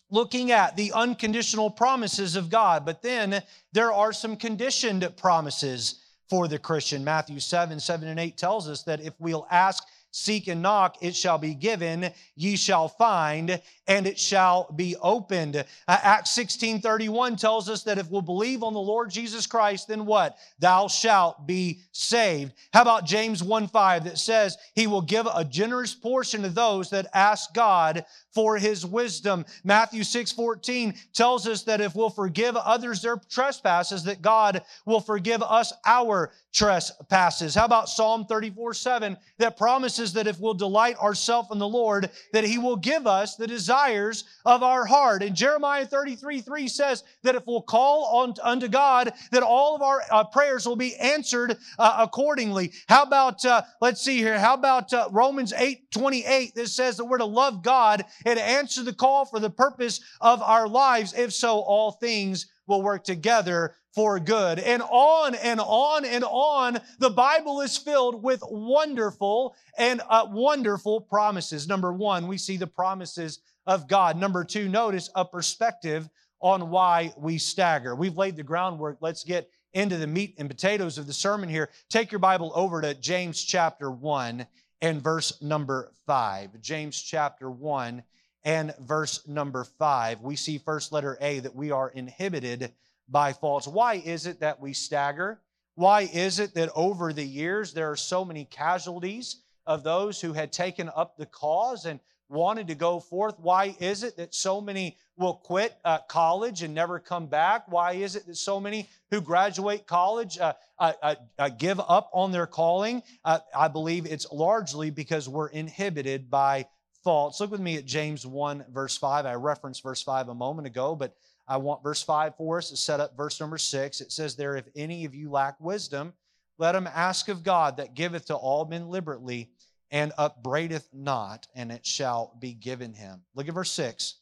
looking 0.10 0.52
at 0.52 0.78
the 0.78 0.92
unconditional 0.94 1.72
promises 1.72 2.36
of 2.36 2.50
God. 2.50 2.86
But 2.86 3.02
then 3.02 3.42
there 3.74 3.92
are 3.92 4.14
some 4.14 4.36
conditioned 4.36 5.08
promises 5.18 6.02
for 6.30 6.48
the 6.48 6.60
Christian. 6.60 7.04
Matthew 7.04 7.40
7 7.40 7.80
7 7.80 8.08
and 8.08 8.20
8 8.20 8.38
tells 8.38 8.70
us 8.70 8.84
that 8.84 9.02
if 9.02 9.14
we'll 9.20 9.48
ask, 9.50 9.84
seek, 10.14 10.48
and 10.48 10.62
knock, 10.62 10.98
it 11.02 11.16
shall 11.16 11.40
be 11.40 11.56
given, 11.56 12.12
ye 12.36 12.56
shall 12.56 12.88
find, 12.88 13.60
and 13.88 14.06
it 14.06 14.20
shall 14.20 14.72
be 14.76 14.96
opened. 15.02 15.56
Uh, 15.56 15.64
Acts 15.88 16.30
16 16.32 16.82
31 16.82 17.36
tells 17.36 17.68
us 17.68 17.84
that 17.84 17.98
if 17.98 18.10
we'll 18.12 18.22
believe 18.22 18.62
on 18.64 18.74
the 18.74 18.80
Lord 18.80 19.10
Jesus 19.10 19.48
Christ, 19.48 19.88
then 19.88 20.06
what? 20.06 20.38
Thou 20.60 20.88
shalt 20.88 21.48
be 21.48 21.82
saved. 21.92 22.54
How 22.72 22.84
about 22.84 23.06
James 23.06 23.44
1 23.44 23.68
5 23.68 24.04
that 24.06 24.20
says, 24.20 24.58
He 24.76 24.86
will 24.86 25.02
give 25.02 25.28
a 25.34 25.44
generous 25.44 25.96
portion 25.96 26.44
to 26.44 26.50
those 26.50 26.92
that 26.92 27.08
ask 27.14 27.54
God 27.54 28.06
for 28.34 28.58
his 28.58 28.86
wisdom. 28.86 29.46
Matthew 29.64 30.04
6 30.04 30.32
14 30.32 30.94
tells 31.14 31.48
us 31.48 31.64
that 31.64 31.82
if 31.82 31.96
we'll 31.96 32.10
forgive 32.10 32.56
others 32.56 33.02
their 33.02 33.18
trespasses, 33.30 34.04
that 34.04 34.22
God 34.22 34.64
will 34.86 35.00
forgive 35.00 35.42
us 35.42 35.72
our 35.86 36.32
trespasses. 36.52 37.56
How 37.56 37.66
about 37.66 37.90
Psalm 37.90 38.26
34 38.26 38.74
7 38.74 39.18
that 39.38 39.58
promises 39.58 40.03
that 40.12 40.28
if 40.28 40.42
we'll 40.42 40.54
delight 40.54 40.98
ourselves 40.98 41.48
in 41.54 41.60
the 41.60 41.68
Lord, 41.68 42.10
that 42.34 42.44
he 42.44 42.58
will 42.58 42.76
give 42.76 43.08
us 43.08 43.38
the 43.38 43.48
desires 43.48 44.26
of 44.46 44.62
our 44.62 44.86
heart. 44.86 45.24
And 45.24 45.34
Jeremiah 45.34 45.86
33 45.86 46.42
3 46.42 46.68
says 46.68 47.04
that 47.24 47.36
if 47.36 47.48
we'll 47.48 47.62
call 47.62 48.20
on 48.22 48.34
unto 48.44 48.68
God, 48.68 49.14
that 49.32 49.44
all 49.44 49.76
of 49.76 49.82
our 49.82 50.02
uh, 50.12 50.26
prayers 50.26 50.68
will 50.68 50.76
be 50.76 50.96
answered 50.98 51.58
uh, 51.80 51.96
accordingly. 52.00 52.74
How 52.88 53.04
about, 53.04 53.46
uh, 53.46 53.62
let's 53.80 54.02
see 54.02 54.18
here, 54.18 54.38
how 54.38 54.56
about 54.56 54.92
uh, 54.92 55.08
Romans 55.12 55.54
8 55.56 55.90
28 55.92 56.56
that 56.56 56.68
says 56.68 56.98
that 56.98 57.06
we're 57.06 57.20
to 57.20 57.26
love 57.26 57.64
God 57.64 58.04
and 58.26 58.38
answer 58.38 58.84
the 58.84 58.94
call 58.94 59.26
for 59.26 59.40
the 59.40 59.50
purpose 59.50 60.02
of 60.20 60.42
our 60.42 60.68
lives? 60.68 61.14
If 61.14 61.32
so, 61.32 61.60
all 61.60 61.92
things 61.92 62.48
will 62.68 62.82
work 62.82 63.04
together 63.04 63.76
for 63.94 64.20
good. 64.20 64.60
And 64.60 64.82
on 64.82 65.36
and 65.36 65.60
on 65.60 66.06
and 66.06 66.24
on, 66.24 66.80
the 67.00 67.10
Bible 67.10 67.62
is 67.62 67.78
filled 67.78 68.24
with 68.24 68.42
wonderful 68.50 69.56
and 69.78 70.02
uh, 70.10 70.28
wonderful 70.30 71.02
promises. 71.02 71.68
Number 71.68 71.94
one, 71.94 72.28
we 72.28 72.38
see 72.38 72.58
the 72.58 72.68
promises 72.68 73.40
of 73.68 73.88
God. 73.88 74.18
Number 74.18 74.44
two, 74.44 74.68
notice 74.68 75.10
a 75.16 75.24
perspective 75.24 76.10
on 76.42 76.70
why 76.70 77.14
we 77.18 77.38
stagger. 77.38 77.96
We've 77.96 78.18
laid 78.18 78.36
the 78.36 78.44
groundwork. 78.44 78.98
Let's 79.00 79.24
get 79.24 79.50
into 79.74 79.98
the 79.98 80.08
meat 80.08 80.36
and 80.38 80.50
potatoes 80.50 80.98
of 80.98 81.08
the 81.08 81.14
sermon 81.14 81.50
here, 81.50 81.70
take 81.90 82.12
your 82.12 82.20
Bible 82.20 82.52
over 82.56 82.82
to 82.82 82.94
James 82.94 83.44
chapter 83.44 83.90
1 83.90 84.46
and 84.82 85.02
verse 85.02 85.42
number 85.42 85.92
5. 86.06 86.62
James 86.62 87.02
chapter 87.02 87.50
1 87.50 88.04
and 88.46 88.74
verse 88.80 89.28
number 89.28 89.64
5. 89.64 90.22
We 90.22 90.36
see 90.36 90.58
first 90.58 90.92
letter 90.92 91.18
A 91.22 91.40
that 91.40 91.56
we 91.56 91.72
are 91.72 91.90
inhibited 91.90 92.74
by 93.08 93.34
faults. 93.34 93.68
Why 93.68 93.96
is 93.96 94.26
it 94.26 94.40
that 94.42 94.60
we 94.60 94.74
stagger? 94.74 95.40
Why 95.76 96.02
is 96.02 96.40
it 96.40 96.54
that 96.54 96.70
over 96.76 97.14
the 97.14 97.24
years 97.24 97.74
there 97.74 97.92
are 97.92 97.96
so 97.96 98.24
many 98.24 98.46
casualties 98.46 99.38
of 99.66 99.84
those 99.84 100.22
who 100.22 100.34
had 100.34 100.52
taken 100.52 100.90
up 100.96 101.18
the 101.18 101.26
cause 101.26 101.86
and 101.86 102.00
wanted 102.30 102.68
to 102.68 102.76
go 102.76 103.00
forth? 103.00 103.40
Why 103.40 103.76
is 103.80 104.04
it 104.04 104.18
that 104.18 104.36
so 104.36 104.62
many 104.62 104.98
will 105.18 105.36
quit 105.36 105.76
uh, 105.86 106.00
college 106.08 106.64
and 106.64 106.74
never 106.74 107.00
come 107.00 107.28
back? 107.28 107.72
Why 107.72 107.94
is 107.94 108.16
it 108.16 108.26
that 108.28 108.38
so 108.38 108.60
many 108.60 108.90
who 109.10 109.22
graduate 109.22 109.88
college 109.88 110.38
uh, 110.38 110.54
uh, 110.80 110.94
uh, 111.02 111.16
uh 111.40 111.50
give 111.50 111.80
up 111.80 112.10
on 112.14 112.32
their 112.32 112.48
calling? 112.48 113.04
Uh, 113.24 113.40
I 113.56 113.68
believe 113.68 114.06
it's 114.06 114.32
largely 114.32 114.90
because 114.90 115.30
we're 115.30 115.50
inhibited 115.50 116.30
by 116.30 116.68
faults. 117.04 117.40
Look 117.40 117.52
with 117.52 117.60
me 117.60 117.78
at 117.78 117.86
James 117.86 118.26
1, 118.26 118.66
verse 118.72 118.98
5. 118.98 119.26
I 119.26 119.34
referenced 119.34 119.84
verse 119.84 120.02
5 120.02 120.30
a 120.30 120.36
moment 120.36 120.68
ago, 120.68 120.96
but 120.96 121.16
I 121.48 121.58
want 121.58 121.84
verse 121.84 122.02
5 122.02 122.36
for 122.38 122.58
us 122.58 122.70
to 122.70 122.78
set 122.78 123.00
up 123.00 123.18
verse 123.18 123.40
number 123.40 123.58
6. 123.58 124.02
It 124.02 124.12
says 124.12 124.36
there, 124.36 124.56
If 124.56 124.66
any 124.76 125.06
of 125.06 125.14
you 125.14 125.30
lack 125.30 125.60
wisdom, 125.60 126.14
let 126.58 126.76
him 126.76 126.88
ask 126.88 127.28
of 127.28 127.44
God 127.44 127.78
that 127.78 127.94
giveth 127.94 128.26
to 128.26 128.36
all 128.36 128.66
men 128.66 128.88
liberally 128.90 129.52
and 129.92 130.12
upbraideth 130.18 130.88
not, 130.94 131.48
and 131.56 131.72
it 131.72 131.86
shall 131.86 132.36
be 132.40 132.54
given 132.54 132.94
him. 132.94 133.22
Look 133.36 133.48
at 133.48 133.54
verse 133.54 133.72
6. 133.72 134.16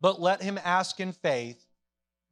But 0.00 0.20
let 0.20 0.42
him 0.42 0.58
ask 0.62 0.98
in 1.00 1.12
faith, 1.12 1.64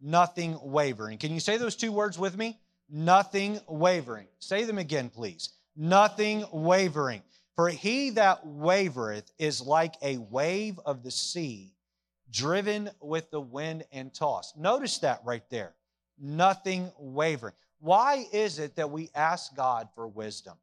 nothing 0.01 0.59
wavering. 0.62 1.19
Can 1.19 1.33
you 1.33 1.40
say 1.40 1.57
those 1.57 1.77
two 1.77 1.93
words 1.93 2.19
with 2.19 2.37
me? 2.37 2.59
Nothing 2.90 3.61
wavering. 3.69 4.27
Say 4.40 4.64
them 4.64 4.79
again, 4.79 5.09
please. 5.09 5.51
Nothing 5.77 6.45
wavering. 6.53 7.23
For 7.57 7.69
he 7.69 8.11
that 8.11 8.47
wavereth 8.47 9.31
is 9.39 9.61
like 9.61 9.95
a 10.03 10.19
wave 10.19 10.79
of 10.87 11.03
the 11.03 11.11
sea, 11.11 11.75
driven 12.31 12.91
with 13.01 13.31
the 13.31 13.41
wind 13.41 13.85
and 13.93 14.15
tossed. 14.15 14.57
Notice 14.57 14.99
that 14.99 15.21
right 15.25 15.45
there. 15.51 15.75
Nothing 16.19 16.91
wavering. 16.99 17.55
Why 17.81 18.27
is 18.33 18.59
it 18.59 18.77
that 18.77 18.91
we 18.91 19.11
ask 19.15 19.55
God 19.57 19.89
for 19.95 20.07
wisdom? 20.07 20.55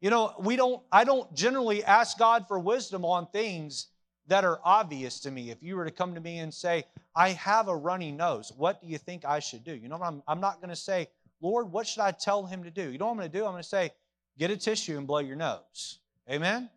You 0.00 0.10
know, 0.10 0.34
we 0.38 0.56
don't, 0.56 0.82
I 0.92 1.04
don't 1.04 1.32
generally 1.34 1.82
ask 1.82 2.18
God 2.18 2.46
for 2.46 2.58
wisdom 2.58 3.04
on 3.04 3.26
things 3.28 3.88
that 4.28 4.44
are 4.44 4.60
obvious 4.64 5.20
to 5.20 5.30
me. 5.30 5.50
If 5.50 5.62
you 5.62 5.76
were 5.76 5.84
to 5.84 5.90
come 5.90 6.14
to 6.14 6.20
me 6.20 6.38
and 6.38 6.52
say, 6.52 6.84
I 7.16 7.30
have 7.30 7.68
a 7.68 7.76
runny 7.76 8.12
nose, 8.12 8.52
what 8.56 8.80
do 8.80 8.86
you 8.86 8.98
think 8.98 9.24
I 9.24 9.40
should 9.40 9.64
do? 9.64 9.74
You 9.74 9.88
know, 9.88 9.98
I'm, 10.02 10.22
I'm 10.28 10.40
not 10.40 10.60
going 10.60 10.70
to 10.70 10.76
say, 10.76 11.08
Lord, 11.40 11.72
what 11.72 11.86
should 11.86 12.02
I 12.02 12.12
tell 12.12 12.44
him 12.44 12.62
to 12.64 12.70
do? 12.70 12.90
You 12.90 12.98
know 12.98 13.06
what 13.06 13.12
I'm 13.12 13.18
going 13.18 13.30
to 13.30 13.38
do? 13.38 13.44
I'm 13.44 13.52
going 13.52 13.62
to 13.62 13.68
say, 13.68 13.90
get 14.38 14.50
a 14.50 14.56
tissue 14.56 14.98
and 14.98 15.06
blow 15.06 15.18
your 15.18 15.36
nose. 15.36 15.98
Amen? 16.30 16.68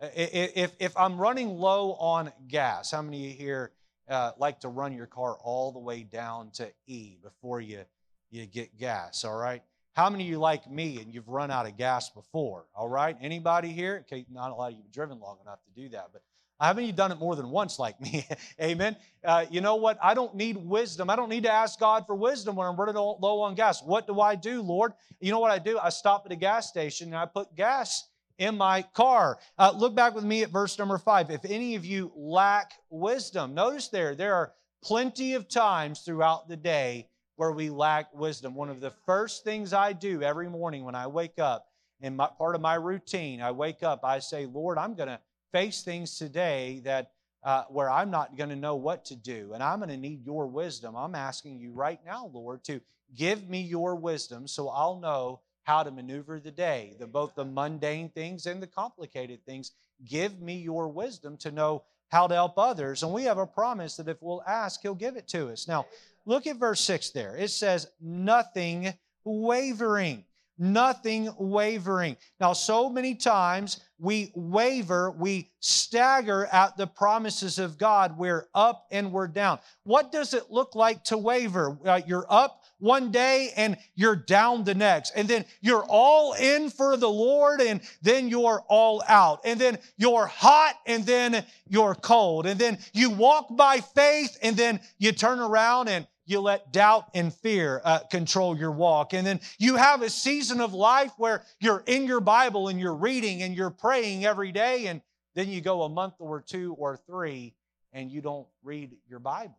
If, 0.00 0.72
if 0.78 0.96
I'm 0.96 1.18
running 1.18 1.48
low 1.48 1.94
on 1.94 2.32
gas, 2.48 2.90
how 2.90 3.00
many 3.02 3.24
of 3.24 3.32
you 3.32 3.36
here 3.36 3.72
uh, 4.08 4.32
like 4.38 4.60
to 4.60 4.68
run 4.68 4.92
your 4.92 5.06
car 5.06 5.36
all 5.42 5.72
the 5.72 5.78
way 5.78 6.02
down 6.02 6.50
to 6.52 6.70
E 6.86 7.16
before 7.22 7.60
you, 7.60 7.84
you 8.30 8.46
get 8.46 8.76
gas, 8.78 9.24
all 9.24 9.36
right? 9.36 9.62
How 9.94 10.10
many 10.10 10.24
of 10.24 10.30
you 10.30 10.38
like 10.38 10.70
me 10.70 11.00
and 11.00 11.12
you've 11.12 11.28
run 11.28 11.50
out 11.50 11.66
of 11.66 11.76
gas 11.76 12.10
before? 12.10 12.66
All 12.74 12.88
right, 12.88 13.16
anybody 13.20 13.68
here? 13.68 14.04
Okay, 14.06 14.26
not 14.30 14.50
a 14.50 14.54
lot 14.54 14.72
of 14.72 14.76
you 14.76 14.82
have 14.82 14.92
driven 14.92 15.18
long 15.18 15.38
enough 15.42 15.60
to 15.64 15.80
do 15.80 15.88
that, 15.90 16.08
but 16.12 16.22
haven't 16.60 16.84
you 16.84 16.92
done 16.92 17.10
it 17.10 17.18
more 17.18 17.36
than 17.36 17.48
once 17.48 17.78
like 17.78 17.98
me? 18.02 18.26
Amen. 18.60 18.96
Uh, 19.24 19.46
you 19.50 19.62
know 19.62 19.76
what? 19.76 19.98
I 20.02 20.12
don't 20.12 20.34
need 20.34 20.58
wisdom. 20.58 21.08
I 21.08 21.16
don't 21.16 21.30
need 21.30 21.44
to 21.44 21.52
ask 21.52 21.80
God 21.80 22.04
for 22.06 22.14
wisdom 22.14 22.56
when 22.56 22.66
I'm 22.66 22.76
running 22.76 22.96
low 22.96 23.40
on 23.40 23.54
gas. 23.54 23.82
What 23.82 24.06
do 24.06 24.20
I 24.20 24.34
do, 24.34 24.60
Lord? 24.60 24.92
You 25.20 25.30
know 25.30 25.40
what 25.40 25.50
I 25.50 25.58
do? 25.58 25.78
I 25.78 25.88
stop 25.88 26.26
at 26.26 26.32
a 26.32 26.36
gas 26.36 26.68
station 26.68 27.08
and 27.08 27.16
I 27.16 27.24
put 27.24 27.54
gas 27.54 28.09
in 28.40 28.56
my 28.56 28.82
car. 28.94 29.38
Uh, 29.58 29.72
look 29.76 29.94
back 29.94 30.14
with 30.14 30.24
me 30.24 30.42
at 30.42 30.50
verse 30.50 30.78
number 30.78 30.96
five. 30.98 31.30
If 31.30 31.44
any 31.44 31.76
of 31.76 31.84
you 31.84 32.10
lack 32.16 32.72
wisdom, 32.88 33.54
notice 33.54 33.88
there, 33.88 34.14
there 34.14 34.34
are 34.34 34.52
plenty 34.82 35.34
of 35.34 35.46
times 35.46 36.00
throughout 36.00 36.48
the 36.48 36.56
day 36.56 37.06
where 37.36 37.52
we 37.52 37.68
lack 37.68 38.12
wisdom. 38.14 38.54
One 38.54 38.70
of 38.70 38.80
the 38.80 38.92
first 39.04 39.44
things 39.44 39.74
I 39.74 39.92
do 39.92 40.22
every 40.22 40.48
morning 40.48 40.84
when 40.84 40.94
I 40.94 41.06
wake 41.06 41.38
up, 41.38 41.66
and 42.00 42.16
my, 42.16 42.28
part 42.38 42.54
of 42.54 42.62
my 42.62 42.74
routine, 42.74 43.42
I 43.42 43.50
wake 43.50 43.82
up, 43.82 44.04
I 44.04 44.18
say, 44.20 44.46
Lord, 44.46 44.78
I'm 44.78 44.94
going 44.94 45.10
to 45.10 45.20
face 45.52 45.82
things 45.82 46.16
today 46.16 46.80
that 46.84 47.12
uh, 47.44 47.64
where 47.68 47.90
I'm 47.90 48.10
not 48.10 48.38
going 48.38 48.50
to 48.50 48.56
know 48.56 48.76
what 48.76 49.04
to 49.06 49.16
do, 49.16 49.52
and 49.52 49.62
I'm 49.62 49.80
going 49.80 49.90
to 49.90 49.98
need 49.98 50.24
your 50.24 50.46
wisdom. 50.46 50.96
I'm 50.96 51.14
asking 51.14 51.58
you 51.58 51.72
right 51.72 52.00
now, 52.06 52.30
Lord, 52.32 52.64
to 52.64 52.80
give 53.14 53.50
me 53.50 53.60
your 53.60 53.96
wisdom 53.96 54.48
so 54.48 54.70
I'll 54.70 54.98
know 54.98 55.40
how 55.64 55.82
to 55.82 55.90
maneuver 55.90 56.40
the 56.40 56.50
day, 56.50 56.94
the, 56.98 57.06
both 57.06 57.34
the 57.34 57.44
mundane 57.44 58.08
things 58.10 58.46
and 58.46 58.62
the 58.62 58.66
complicated 58.66 59.44
things. 59.44 59.72
Give 60.04 60.40
me 60.40 60.56
your 60.56 60.88
wisdom 60.88 61.36
to 61.38 61.50
know 61.50 61.82
how 62.08 62.26
to 62.26 62.34
help 62.34 62.58
others. 62.58 63.02
And 63.02 63.12
we 63.12 63.24
have 63.24 63.38
a 63.38 63.46
promise 63.46 63.96
that 63.96 64.08
if 64.08 64.16
we'll 64.20 64.42
ask, 64.46 64.80
He'll 64.82 64.94
give 64.94 65.16
it 65.16 65.28
to 65.28 65.48
us. 65.48 65.68
Now, 65.68 65.86
Look 66.26 66.46
at 66.46 66.56
verse 66.56 66.80
6 66.82 67.10
there. 67.10 67.36
It 67.36 67.50
says, 67.50 67.88
nothing 68.00 68.94
wavering. 69.24 70.24
Nothing 70.62 71.32
wavering. 71.38 72.18
Now, 72.38 72.52
so 72.52 72.90
many 72.90 73.14
times 73.14 73.80
we 73.98 74.30
waver, 74.34 75.10
we 75.10 75.50
stagger 75.60 76.44
at 76.52 76.76
the 76.76 76.86
promises 76.86 77.58
of 77.58 77.78
God. 77.78 78.18
We're 78.18 78.46
up 78.54 78.86
and 78.90 79.10
we're 79.10 79.26
down. 79.26 79.58
What 79.84 80.12
does 80.12 80.34
it 80.34 80.50
look 80.50 80.74
like 80.74 81.02
to 81.04 81.16
waver? 81.16 81.78
Uh, 81.82 82.02
you're 82.06 82.26
up 82.28 82.62
one 82.78 83.10
day 83.10 83.52
and 83.56 83.78
you're 83.94 84.16
down 84.16 84.64
the 84.64 84.74
next. 84.74 85.12
And 85.16 85.26
then 85.28 85.46
you're 85.62 85.84
all 85.88 86.34
in 86.34 86.68
for 86.68 86.98
the 86.98 87.08
Lord 87.08 87.62
and 87.62 87.80
then 88.02 88.28
you're 88.28 88.62
all 88.68 89.02
out. 89.08 89.40
And 89.44 89.58
then 89.58 89.78
you're 89.96 90.26
hot 90.26 90.74
and 90.86 91.06
then 91.06 91.44
you're 91.66 91.94
cold. 91.94 92.44
And 92.44 92.60
then 92.60 92.78
you 92.92 93.08
walk 93.08 93.54
by 93.56 93.80
faith 93.80 94.36
and 94.42 94.56
then 94.56 94.80
you 94.98 95.12
turn 95.12 95.40
around 95.40 95.88
and 95.88 96.06
you 96.30 96.40
let 96.40 96.72
doubt 96.72 97.10
and 97.14 97.34
fear 97.34 97.80
uh, 97.84 97.98
control 98.10 98.56
your 98.56 98.70
walk. 98.70 99.12
And 99.12 99.26
then 99.26 99.40
you 99.58 99.76
have 99.76 100.02
a 100.02 100.08
season 100.10 100.60
of 100.60 100.72
life 100.72 101.12
where 101.16 101.44
you're 101.58 101.82
in 101.86 102.06
your 102.06 102.20
Bible 102.20 102.68
and 102.68 102.78
you're 102.78 102.94
reading 102.94 103.42
and 103.42 103.54
you're 103.54 103.70
praying 103.70 104.24
every 104.24 104.52
day. 104.52 104.86
And 104.86 105.02
then 105.34 105.48
you 105.48 105.60
go 105.60 105.82
a 105.82 105.88
month 105.88 106.14
or 106.18 106.40
two 106.40 106.74
or 106.78 106.96
three 106.96 107.54
and 107.92 108.10
you 108.10 108.20
don't 108.20 108.46
read 108.62 108.92
your 109.08 109.18
Bible. 109.18 109.58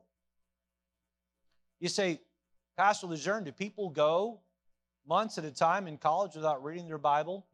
You 1.79 1.89
say, 1.89 2.19
Pastor 2.77 3.07
Lejeune, 3.07 3.43
do 3.43 3.51
people 3.51 3.89
go 3.89 4.39
months 5.07 5.37
at 5.37 5.45
a 5.45 5.51
time 5.51 5.87
in 5.87 5.97
college 5.97 6.35
without 6.35 6.63
reading 6.63 6.87
their 6.87 6.97
Bible? 6.97 7.45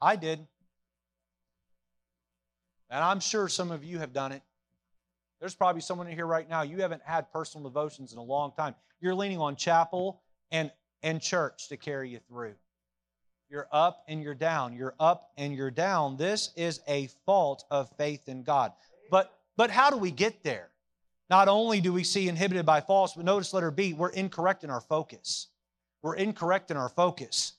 I 0.00 0.16
did. 0.16 0.46
And 2.90 3.04
I'm 3.04 3.20
sure 3.20 3.48
some 3.48 3.70
of 3.70 3.84
you 3.84 3.98
have 3.98 4.12
done 4.12 4.32
it. 4.32 4.42
There's 5.40 5.54
probably 5.54 5.80
someone 5.80 6.08
in 6.08 6.14
here 6.14 6.26
right 6.26 6.48
now, 6.48 6.62
you 6.62 6.78
haven't 6.78 7.02
had 7.04 7.32
personal 7.32 7.68
devotions 7.68 8.12
in 8.12 8.18
a 8.18 8.22
long 8.22 8.52
time. 8.56 8.74
You're 9.00 9.14
leaning 9.14 9.38
on 9.38 9.56
chapel 9.56 10.20
and, 10.50 10.72
and 11.02 11.20
church 11.20 11.68
to 11.68 11.76
carry 11.76 12.10
you 12.10 12.20
through. 12.28 12.54
You're 13.50 13.68
up 13.72 14.04
and 14.08 14.22
you're 14.22 14.34
down. 14.34 14.74
You're 14.74 14.94
up 15.00 15.30
and 15.36 15.54
you're 15.54 15.70
down. 15.70 16.16
This 16.16 16.50
is 16.56 16.80
a 16.86 17.08
fault 17.24 17.64
of 17.70 17.88
faith 17.96 18.28
in 18.28 18.42
God. 18.42 18.72
But, 19.10 19.32
but 19.56 19.70
how 19.70 19.90
do 19.90 19.96
we 19.96 20.10
get 20.10 20.42
there? 20.42 20.68
Not 21.30 21.48
only 21.48 21.80
do 21.80 21.92
we 21.92 22.04
see 22.04 22.28
inhibited 22.28 22.66
by 22.66 22.80
false, 22.80 23.14
but 23.14 23.24
notice 23.24 23.52
letter 23.52 23.70
B, 23.70 23.92
we're 23.92 24.10
incorrect 24.10 24.64
in 24.64 24.70
our 24.70 24.80
focus. 24.80 25.48
We're 26.02 26.16
incorrect 26.16 26.70
in 26.70 26.76
our 26.76 26.88
focus. 26.88 27.54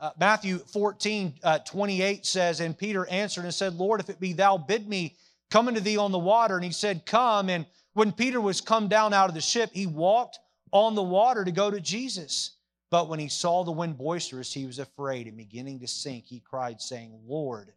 Uh, 0.00 0.10
Matthew 0.18 0.58
14, 0.58 1.34
uh, 1.42 1.58
28 1.60 2.26
says, 2.26 2.60
And 2.60 2.76
Peter 2.76 3.06
answered 3.08 3.44
and 3.44 3.54
said, 3.54 3.74
Lord, 3.74 4.00
if 4.00 4.10
it 4.10 4.20
be 4.20 4.34
thou, 4.34 4.58
bid 4.58 4.86
me 4.88 5.16
Come 5.50 5.68
unto 5.68 5.80
thee 5.80 5.96
on 5.96 6.12
the 6.12 6.18
water. 6.18 6.56
And 6.56 6.64
he 6.64 6.72
said, 6.72 7.06
Come. 7.06 7.48
And 7.48 7.66
when 7.94 8.12
Peter 8.12 8.40
was 8.40 8.60
come 8.60 8.88
down 8.88 9.12
out 9.12 9.28
of 9.28 9.34
the 9.34 9.40
ship, 9.40 9.70
he 9.72 9.86
walked 9.86 10.38
on 10.72 10.94
the 10.94 11.02
water 11.02 11.44
to 11.44 11.52
go 11.52 11.70
to 11.70 11.80
Jesus. 11.80 12.52
But 12.90 13.08
when 13.08 13.18
he 13.18 13.28
saw 13.28 13.64
the 13.64 13.72
wind 13.72 13.98
boisterous, 13.98 14.52
he 14.52 14.66
was 14.66 14.78
afraid, 14.78 15.26
and 15.26 15.36
beginning 15.36 15.80
to 15.80 15.88
sink, 15.88 16.24
he 16.26 16.40
cried, 16.40 16.80
saying, 16.80 17.18
Lord, 17.26 17.72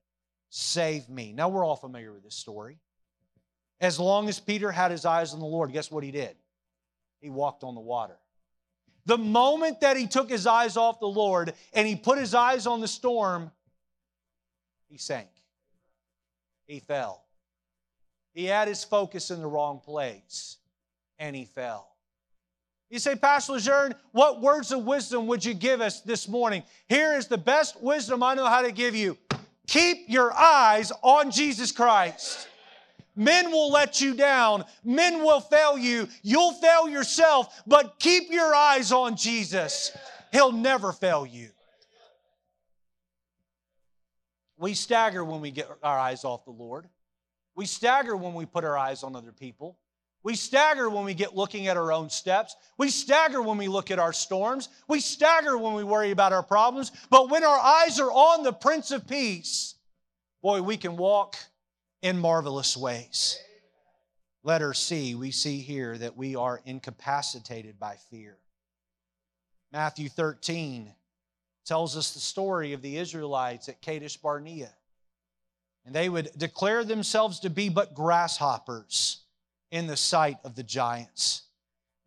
save 0.49 1.09
me. 1.09 1.33
Now 1.33 1.49
we're 1.49 1.65
all 1.65 1.75
familiar 1.75 2.13
with 2.13 2.23
this 2.23 2.35
story. 2.35 2.77
As 3.81 3.99
long 3.99 4.29
as 4.29 4.39
Peter 4.39 4.71
had 4.71 4.91
his 4.91 5.05
eyes 5.05 5.33
on 5.33 5.39
the 5.39 5.45
Lord, 5.45 5.71
guess 5.71 5.89
what 5.89 6.03
he 6.03 6.11
did? 6.11 6.35
He 7.21 7.29
walked 7.29 7.63
on 7.63 7.75
the 7.75 7.81
water. 7.81 8.17
The 9.05 9.17
moment 9.17 9.81
that 9.81 9.97
he 9.97 10.05
took 10.05 10.29
his 10.29 10.45
eyes 10.45 10.77
off 10.77 10.99
the 10.99 11.07
Lord 11.07 11.53
and 11.73 11.87
he 11.87 11.95
put 11.95 12.19
his 12.19 12.35
eyes 12.35 12.67
on 12.67 12.81
the 12.81 12.87
storm, 12.87 13.51
he 14.87 14.97
sank. 14.97 15.29
He 16.67 16.79
fell. 16.79 17.23
He 18.33 18.45
had 18.45 18.67
his 18.67 18.83
focus 18.83 19.31
in 19.31 19.41
the 19.41 19.47
wrong 19.47 19.79
place 19.79 20.57
and 21.17 21.35
he 21.35 21.45
fell. 21.45 21.87
You 22.89 22.97
say, 22.97 23.15
Pastor 23.15 23.53
Lejeune, 23.53 23.93
what 24.11 24.41
words 24.41 24.71
of 24.71 24.83
wisdom 24.83 25.27
would 25.27 25.45
you 25.45 25.53
give 25.53 25.79
us 25.79 26.01
this 26.01 26.27
morning? 26.27 26.63
Here 26.87 27.15
is 27.15 27.27
the 27.27 27.37
best 27.37 27.81
wisdom 27.81 28.23
I 28.23 28.33
know 28.33 28.47
how 28.47 28.63
to 28.63 28.71
give 28.71 28.95
you. 28.95 29.17
Keep 29.67 30.09
your 30.09 30.33
eyes 30.33 30.91
on 31.03 31.29
Jesus 31.29 31.71
Christ. 31.71 32.47
Men 33.15 33.51
will 33.51 33.69
let 33.71 34.01
you 34.01 34.15
down. 34.15 34.65
Men 34.83 35.19
will 35.19 35.41
fail 35.41 35.77
you. 35.77 36.07
You'll 36.23 36.53
fail 36.53 36.89
yourself, 36.89 37.61
but 37.67 37.99
keep 37.99 38.31
your 38.31 38.55
eyes 38.55 38.91
on 38.91 39.15
Jesus. 39.15 39.95
He'll 40.31 40.51
never 40.51 40.91
fail 40.91 41.25
you. 41.25 41.49
We 44.57 44.73
stagger 44.73 45.23
when 45.23 45.41
we 45.41 45.51
get 45.51 45.69
our 45.83 45.99
eyes 45.99 46.23
off 46.23 46.45
the 46.45 46.51
Lord. 46.51 46.87
We 47.55 47.65
stagger 47.65 48.15
when 48.15 48.33
we 48.33 48.45
put 48.45 48.63
our 48.63 48.77
eyes 48.77 49.03
on 49.03 49.15
other 49.15 49.31
people. 49.31 49.77
We 50.23 50.35
stagger 50.35 50.89
when 50.89 51.05
we 51.05 51.13
get 51.13 51.35
looking 51.35 51.67
at 51.67 51.77
our 51.77 51.91
own 51.91 52.09
steps. 52.09 52.55
We 52.77 52.89
stagger 52.89 53.41
when 53.41 53.57
we 53.57 53.67
look 53.67 53.89
at 53.89 53.99
our 53.99 54.13
storms. 54.13 54.67
We 54.87 54.99
stagger 54.99 55.57
when 55.57 55.73
we 55.73 55.83
worry 55.83 56.11
about 56.11 56.33
our 56.33 56.43
problems. 56.43 56.91
But 57.09 57.29
when 57.29 57.43
our 57.43 57.59
eyes 57.59 57.99
are 57.99 58.11
on 58.11 58.43
the 58.43 58.51
Prince 58.51 58.91
of 58.91 59.07
Peace, 59.07 59.75
boy, 60.41 60.61
we 60.61 60.77
can 60.77 60.97
walk 60.97 61.37
in 62.01 62.17
marvelous 62.19 62.75
ways. 62.75 63.39
Letter 64.43 64.73
C, 64.73 65.15
we 65.15 65.31
see 65.31 65.59
here 65.59 65.97
that 65.97 66.17
we 66.17 66.35
are 66.35 66.61
incapacitated 66.65 67.79
by 67.79 67.95
fear. 68.09 68.37
Matthew 69.71 70.09
13 70.09 70.93
tells 71.65 71.95
us 71.95 72.13
the 72.13 72.19
story 72.19 72.73
of 72.73 72.81
the 72.81 72.97
Israelites 72.97 73.69
at 73.69 73.81
Kadesh 73.81 74.17
Barnea 74.17 74.71
and 75.85 75.95
they 75.95 76.09
would 76.09 76.29
declare 76.37 76.83
themselves 76.83 77.39
to 77.41 77.49
be 77.49 77.69
but 77.69 77.93
grasshoppers 77.93 79.21
in 79.71 79.87
the 79.87 79.97
sight 79.97 80.37
of 80.43 80.55
the 80.55 80.63
giants. 80.63 81.43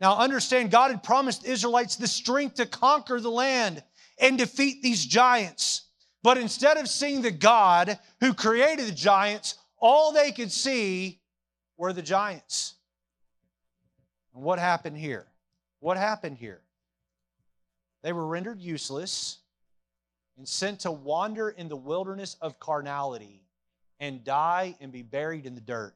Now, 0.00 0.16
understand, 0.18 0.70
God 0.70 0.90
had 0.90 1.02
promised 1.02 1.44
Israelites 1.44 1.96
the 1.96 2.08
strength 2.08 2.56
to 2.56 2.66
conquer 2.66 3.20
the 3.20 3.30
land 3.30 3.82
and 4.18 4.36
defeat 4.36 4.82
these 4.82 5.04
giants. 5.04 5.82
But 6.22 6.38
instead 6.38 6.76
of 6.76 6.88
seeing 6.88 7.22
the 7.22 7.30
God 7.30 7.98
who 8.20 8.34
created 8.34 8.86
the 8.86 8.92
giants, 8.92 9.56
all 9.78 10.12
they 10.12 10.32
could 10.32 10.52
see 10.52 11.20
were 11.76 11.92
the 11.92 12.02
giants. 12.02 12.74
And 14.34 14.42
what 14.42 14.58
happened 14.58 14.96
here? 14.96 15.26
What 15.80 15.96
happened 15.96 16.36
here? 16.38 16.62
They 18.02 18.12
were 18.12 18.26
rendered 18.26 18.60
useless 18.60 19.38
and 20.36 20.48
sent 20.48 20.80
to 20.80 20.90
wander 20.90 21.50
in 21.50 21.68
the 21.68 21.76
wilderness 21.76 22.36
of 22.40 22.58
carnality 22.58 23.41
and 24.02 24.24
die 24.24 24.74
and 24.80 24.90
be 24.90 25.00
buried 25.00 25.46
in 25.46 25.54
the 25.54 25.60
dirt 25.60 25.94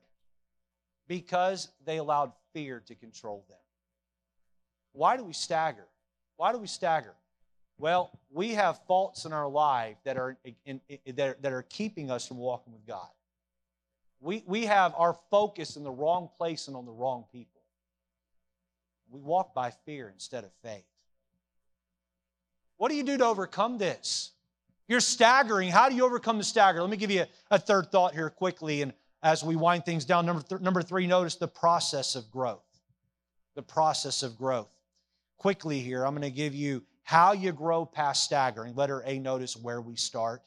because 1.09 1.69
they 1.85 1.99
allowed 1.99 2.31
fear 2.55 2.81
to 2.87 2.95
control 2.95 3.45
them. 3.49 3.59
Why 4.93 5.17
do 5.17 5.25
we 5.25 5.33
stagger? 5.33 5.89
Why 6.37 6.53
do 6.53 6.59
we 6.59 6.69
stagger? 6.69 7.15
Well, 7.79 8.17
we 8.31 8.51
have 8.51 8.79
faults 8.87 9.25
in 9.25 9.33
our 9.33 9.49
life 9.49 9.97
that 10.05 10.17
are, 10.17 10.37
in, 10.65 10.81
in, 10.89 11.17
that, 11.17 11.43
that 11.43 11.53
are 11.53 11.63
keeping 11.63 12.11
us 12.11 12.27
from 12.27 12.39
walking 12.39 12.73
with 12.73 12.87
God. 12.87 13.09
We, 14.21 14.45
we 14.47 14.67
have 14.67 14.95
our 14.97 15.19
focus 15.31 15.77
in 15.77 15.83
the 15.83 15.91
wrong 15.91 16.31
place 16.39 16.69
and 16.69 16.77
on 16.77 16.87
the 16.87 16.93
wrong 16.93 17.25
people. 17.33 17.61
We 19.11 19.21
walk 19.21 19.53
by 19.53 19.73
fear 19.85 20.09
instead 20.15 20.45
of 20.45 20.51
faith. 20.63 20.85
What 22.77 22.89
do 22.89 22.95
you 22.95 23.03
do 23.03 23.19
to 23.19 23.27
overcome 23.27 23.79
this? 23.79 24.31
You're 24.89 25.01
staggering. 25.01 25.71
How 25.71 25.89
do 25.89 25.97
you 25.97 26.05
overcome 26.05 26.39
the 26.39 26.45
stagger? 26.45 26.81
Let 26.81 26.91
me 26.91 26.97
give 26.97 27.11
you 27.11 27.23
a, 27.23 27.57
a 27.57 27.59
third 27.59 27.91
thought 27.91 28.15
here 28.15 28.31
quickly. 28.31 28.83
And 28.83 28.93
as 29.23 29.43
we 29.43 29.57
wind 29.57 29.85
things 29.85 30.05
down, 30.05 30.27
number, 30.27 30.43
th- 30.43 30.61
number 30.61 30.83
three, 30.83 31.07
notice 31.07 31.35
the 31.35 31.49
process 31.49 32.15
of 32.15 32.31
growth. 32.31 32.63
The 33.57 33.63
process 33.63 34.23
of 34.23 34.39
growth. 34.39 34.71
Quickly 35.39 35.81
here, 35.81 36.05
I'm 36.05 36.13
going 36.13 36.23
to 36.23 36.31
give 36.31 36.55
you 36.55 36.85
how 37.03 37.33
you 37.33 37.53
grow 37.53 37.85
past 37.85 38.25
staggering. 38.25 38.75
Letter 38.75 39.03
A, 39.07 39.19
notice 39.19 39.57
where 39.57 39.81
we 39.81 39.97
start. 39.97 40.43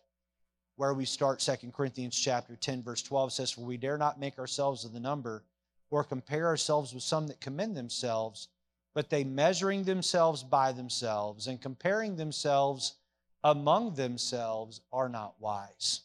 Where 0.77 0.93
we 0.93 1.03
start, 1.03 1.39
2 1.39 1.71
Corinthians 1.71 2.17
chapter 2.17 2.55
10, 2.55 2.83
verse 2.83 3.01
12 3.01 3.33
says, 3.33 3.51
For 3.51 3.61
we 3.61 3.75
dare 3.75 3.97
not 3.97 4.19
make 4.19 4.39
ourselves 4.39 4.85
of 4.85 4.93
the 4.93 4.99
number 4.99 5.43
or 5.89 6.05
compare 6.05 6.47
ourselves 6.47 6.93
with 6.93 7.03
some 7.03 7.27
that 7.27 7.41
commend 7.41 7.75
themselves, 7.75 8.47
but 8.93 9.09
they 9.09 9.25
measuring 9.25 9.83
themselves 9.83 10.43
by 10.43 10.71
themselves 10.71 11.47
and 11.47 11.61
comparing 11.61 12.15
themselves 12.15 12.93
among 13.43 13.95
themselves 13.95 14.81
are 14.91 15.09
not 15.09 15.35
wise. 15.39 16.01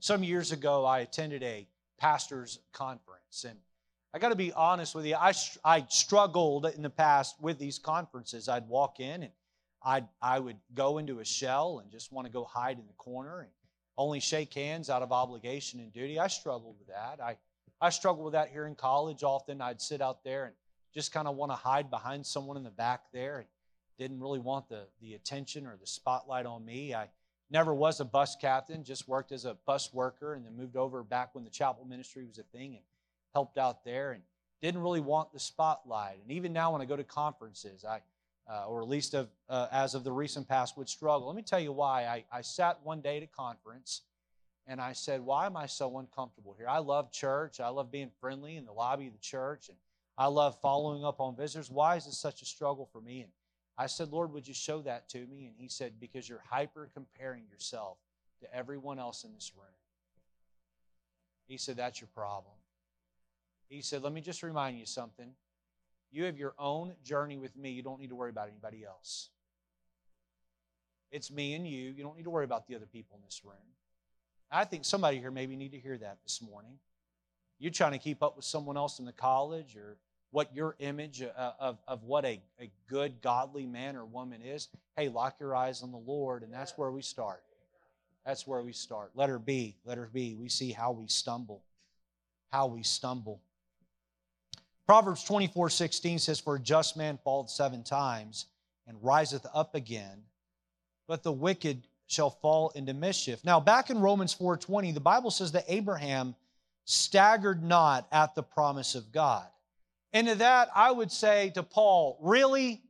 Some 0.00 0.22
years 0.22 0.52
ago, 0.52 0.84
I 0.84 1.00
attended 1.00 1.42
a 1.42 1.66
pastor's 1.98 2.58
conference, 2.72 3.44
and 3.48 3.58
I 4.12 4.18
got 4.18 4.28
to 4.28 4.36
be 4.36 4.52
honest 4.52 4.94
with 4.94 5.06
you, 5.06 5.16
I, 5.16 5.32
I 5.64 5.86
struggled 5.88 6.66
in 6.66 6.82
the 6.82 6.90
past 6.90 7.34
with 7.40 7.58
these 7.58 7.78
conferences. 7.78 8.48
I'd 8.48 8.68
walk 8.68 9.00
in 9.00 9.24
and 9.24 9.32
I'd, 9.82 10.06
I 10.22 10.38
would 10.38 10.56
go 10.72 10.98
into 10.98 11.18
a 11.18 11.24
shell 11.24 11.80
and 11.80 11.90
just 11.90 12.12
want 12.12 12.26
to 12.26 12.32
go 12.32 12.44
hide 12.44 12.78
in 12.78 12.86
the 12.86 12.92
corner 12.92 13.40
and 13.40 13.50
only 13.98 14.20
shake 14.20 14.54
hands 14.54 14.88
out 14.88 15.02
of 15.02 15.10
obligation 15.10 15.80
and 15.80 15.92
duty. 15.92 16.18
I 16.18 16.28
struggled 16.28 16.76
with 16.78 16.88
that. 16.88 17.20
I, 17.20 17.36
I 17.80 17.90
struggled 17.90 18.24
with 18.24 18.34
that 18.34 18.50
here 18.50 18.66
in 18.66 18.76
college. 18.76 19.24
Often 19.24 19.60
I'd 19.60 19.80
sit 19.80 20.00
out 20.00 20.22
there 20.22 20.44
and 20.44 20.54
just 20.94 21.12
kind 21.12 21.26
of 21.26 21.34
want 21.34 21.50
to 21.50 21.56
hide 21.56 21.90
behind 21.90 22.24
someone 22.24 22.56
in 22.56 22.62
the 22.62 22.70
back 22.70 23.02
there. 23.12 23.38
And 23.38 23.46
didn't 23.98 24.20
really 24.20 24.38
want 24.38 24.68
the, 24.68 24.86
the 25.00 25.14
attention 25.14 25.66
or 25.66 25.76
the 25.80 25.86
spotlight 25.86 26.46
on 26.46 26.64
me. 26.64 26.94
I 26.94 27.08
never 27.50 27.74
was 27.74 28.00
a 28.00 28.04
bus 28.04 28.36
captain, 28.40 28.84
just 28.84 29.08
worked 29.08 29.32
as 29.32 29.44
a 29.44 29.54
bus 29.66 29.92
worker 29.92 30.34
and 30.34 30.44
then 30.44 30.56
moved 30.56 30.76
over 30.76 31.02
back 31.02 31.34
when 31.34 31.44
the 31.44 31.50
chapel 31.50 31.84
ministry 31.84 32.24
was 32.24 32.38
a 32.38 32.42
thing 32.42 32.74
and 32.74 32.82
helped 33.32 33.58
out 33.58 33.84
there 33.84 34.12
and 34.12 34.22
didn't 34.60 34.80
really 34.80 35.00
want 35.00 35.32
the 35.32 35.38
spotlight. 35.38 36.18
And 36.22 36.32
even 36.32 36.52
now 36.52 36.72
when 36.72 36.80
I 36.80 36.84
go 36.84 36.96
to 36.96 37.04
conferences, 37.04 37.84
I, 37.84 38.00
uh, 38.50 38.66
or 38.66 38.82
at 38.82 38.88
least 38.88 39.14
of, 39.14 39.28
uh, 39.48 39.68
as 39.70 39.94
of 39.94 40.04
the 40.04 40.12
recent 40.12 40.48
past, 40.48 40.76
would 40.76 40.88
struggle. 40.88 41.26
Let 41.26 41.36
me 41.36 41.42
tell 41.42 41.60
you 41.60 41.72
why. 41.72 42.04
I, 42.04 42.24
I 42.32 42.40
sat 42.40 42.78
one 42.82 43.00
day 43.00 43.18
at 43.18 43.22
a 43.22 43.26
conference 43.26 44.02
and 44.66 44.80
I 44.80 44.92
said, 44.92 45.20
Why 45.20 45.46
am 45.46 45.56
I 45.56 45.66
so 45.66 45.98
uncomfortable 45.98 46.54
here? 46.56 46.68
I 46.68 46.78
love 46.78 47.12
church. 47.12 47.60
I 47.60 47.68
love 47.68 47.90
being 47.90 48.10
friendly 48.20 48.56
in 48.56 48.64
the 48.64 48.72
lobby 48.72 49.06
of 49.06 49.12
the 49.12 49.18
church. 49.18 49.68
And 49.68 49.78
I 50.16 50.26
love 50.26 50.60
following 50.60 51.04
up 51.04 51.20
on 51.20 51.36
visitors. 51.36 51.70
Why 51.70 51.96
is 51.96 52.06
this 52.06 52.18
such 52.18 52.42
a 52.42 52.46
struggle 52.46 52.88
for 52.92 53.00
me? 53.00 53.20
And 53.20 53.30
I 53.76 53.86
said, 53.86 54.10
Lord, 54.10 54.32
would 54.32 54.46
you 54.46 54.54
show 54.54 54.82
that 54.82 55.08
to 55.10 55.18
me? 55.26 55.46
And 55.46 55.54
he 55.56 55.68
said, 55.68 55.94
Because 56.00 56.28
you're 56.28 56.42
hyper 56.48 56.88
comparing 56.94 57.44
yourself 57.50 57.98
to 58.40 58.54
everyone 58.54 58.98
else 58.98 59.24
in 59.24 59.34
this 59.34 59.52
room. 59.56 59.66
He 61.46 61.56
said, 61.58 61.76
That's 61.76 62.00
your 62.00 62.08
problem. 62.14 62.54
He 63.68 63.82
said, 63.82 64.02
Let 64.02 64.12
me 64.12 64.20
just 64.20 64.42
remind 64.42 64.78
you 64.78 64.86
something. 64.86 65.30
You 66.12 66.24
have 66.24 66.38
your 66.38 66.54
own 66.58 66.92
journey 67.02 67.38
with 67.38 67.56
me. 67.56 67.70
You 67.70 67.82
don't 67.82 68.00
need 68.00 68.10
to 68.10 68.14
worry 68.14 68.30
about 68.30 68.48
anybody 68.48 68.84
else. 68.84 69.30
It's 71.10 71.30
me 71.30 71.54
and 71.54 71.66
you. 71.66 71.90
You 71.90 72.04
don't 72.04 72.16
need 72.16 72.24
to 72.24 72.30
worry 72.30 72.44
about 72.44 72.68
the 72.68 72.76
other 72.76 72.86
people 72.86 73.16
in 73.16 73.24
this 73.24 73.40
room. 73.44 73.54
I 74.50 74.64
think 74.64 74.84
somebody 74.84 75.18
here 75.18 75.32
maybe 75.32 75.56
need 75.56 75.72
to 75.72 75.78
hear 75.78 75.98
that 75.98 76.18
this 76.22 76.40
morning. 76.40 76.78
You're 77.58 77.72
trying 77.72 77.92
to 77.92 77.98
keep 77.98 78.22
up 78.22 78.36
with 78.36 78.44
someone 78.44 78.76
else 78.76 79.00
in 79.00 79.04
the 79.04 79.12
college 79.12 79.76
or 79.76 79.96
what 80.34 80.52
your 80.52 80.74
image 80.80 81.22
uh, 81.22 81.52
of, 81.60 81.78
of 81.86 82.02
what 82.02 82.24
a, 82.24 82.40
a 82.60 82.68
good, 82.88 83.22
godly 83.22 83.66
man 83.66 83.94
or 83.94 84.04
woman 84.04 84.42
is, 84.42 84.66
hey, 84.96 85.08
lock 85.08 85.36
your 85.38 85.54
eyes 85.54 85.80
on 85.84 85.92
the 85.92 85.96
Lord, 85.96 86.42
and 86.42 86.52
that's 86.52 86.76
where 86.76 86.90
we 86.90 87.02
start. 87.02 87.44
That's 88.26 88.44
where 88.44 88.60
we 88.60 88.72
start. 88.72 89.12
Letter 89.14 89.38
B, 89.38 89.76
letter 89.84 90.10
B, 90.12 90.34
we 90.34 90.48
see 90.48 90.72
how 90.72 90.90
we 90.90 91.06
stumble. 91.06 91.62
How 92.50 92.66
we 92.66 92.82
stumble. 92.82 93.42
Proverbs 94.86 95.22
24 95.22 95.70
16 95.70 96.18
says, 96.18 96.40
For 96.40 96.56
a 96.56 96.60
just 96.60 96.96
man 96.96 97.16
falleth 97.22 97.50
seven 97.50 97.84
times 97.84 98.46
and 98.88 98.98
riseth 99.02 99.46
up 99.54 99.76
again, 99.76 100.24
but 101.06 101.22
the 101.22 101.32
wicked 101.32 101.86
shall 102.08 102.30
fall 102.30 102.70
into 102.70 102.92
mischief. 102.92 103.44
Now, 103.44 103.60
back 103.60 103.88
in 103.88 104.00
Romans 104.00 104.34
4:20, 104.34 104.94
the 104.94 105.00
Bible 105.00 105.30
says 105.30 105.52
that 105.52 105.64
Abraham 105.68 106.34
staggered 106.86 107.62
not 107.62 108.08
at 108.10 108.34
the 108.34 108.42
promise 108.42 108.96
of 108.96 109.12
God. 109.12 109.46
And 110.14 110.28
to 110.28 110.36
that, 110.36 110.70
I 110.74 110.90
would 110.90 111.12
say 111.12 111.50
to 111.50 111.62
Paul, 111.62 112.16
Really? 112.22 112.80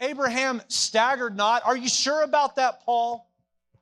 Abraham 0.00 0.62
staggered 0.68 1.36
not? 1.36 1.66
Are 1.66 1.76
you 1.76 1.88
sure 1.88 2.22
about 2.22 2.54
that, 2.56 2.84
Paul? 2.84 3.28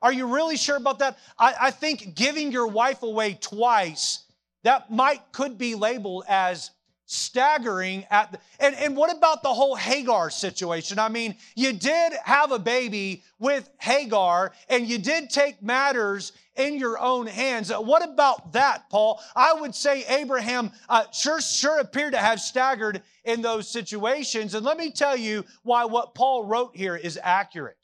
Are 0.01 0.13
you 0.13 0.27
really 0.27 0.57
sure 0.57 0.77
about 0.77 1.01
that? 1.01 1.19
I, 1.39 1.55
I 1.61 1.71
think 1.71 2.15
giving 2.15 2.53
your 2.53 2.67
wife 2.67 3.03
away 3.03 3.35
twice, 3.39 4.25
that 4.63 4.91
might 4.91 5.21
could 5.33 5.59
be 5.59 5.75
labeled 5.75 6.25
as 6.27 6.71
staggering 7.05 8.05
at 8.11 8.33
the, 8.33 8.39
and, 8.61 8.75
and 8.77 8.97
what 8.97 9.15
about 9.15 9.43
the 9.43 9.53
whole 9.53 9.77
Hagar 9.77 10.31
situation? 10.31 10.99
I 10.99 11.09
mean, 11.09 11.37
you 11.55 11.73
did 11.73 12.15
have 12.25 12.51
a 12.51 12.59
baby 12.59 13.23
with 13.39 13.69
Hagar 13.79 14.53
and 14.69 14.87
you 14.87 14.99
did 14.99 15.31
take 15.31 15.63
matters 15.63 16.33
in 16.57 16.79
your 16.79 16.99
own 16.99 17.27
hands. 17.27 17.71
What 17.71 18.05
about 18.05 18.53
that, 18.53 18.89
Paul? 18.91 19.21
I 19.35 19.55
would 19.55 19.75
say 19.75 20.05
Abraham 20.09 20.73
uh, 20.89 21.05
sure, 21.13 21.41
sure 21.41 21.79
appeared 21.79 22.13
to 22.13 22.19
have 22.19 22.41
staggered 22.41 23.03
in 23.25 23.43
those 23.43 23.69
situations. 23.69 24.55
And 24.55 24.65
let 24.65 24.79
me 24.79 24.91
tell 24.91 25.17
you 25.17 25.45
why 25.63 25.85
what 25.85 26.15
Paul 26.15 26.45
wrote 26.45 26.77
here 26.77 26.97
is 26.97 27.19
accurate. 27.23 27.77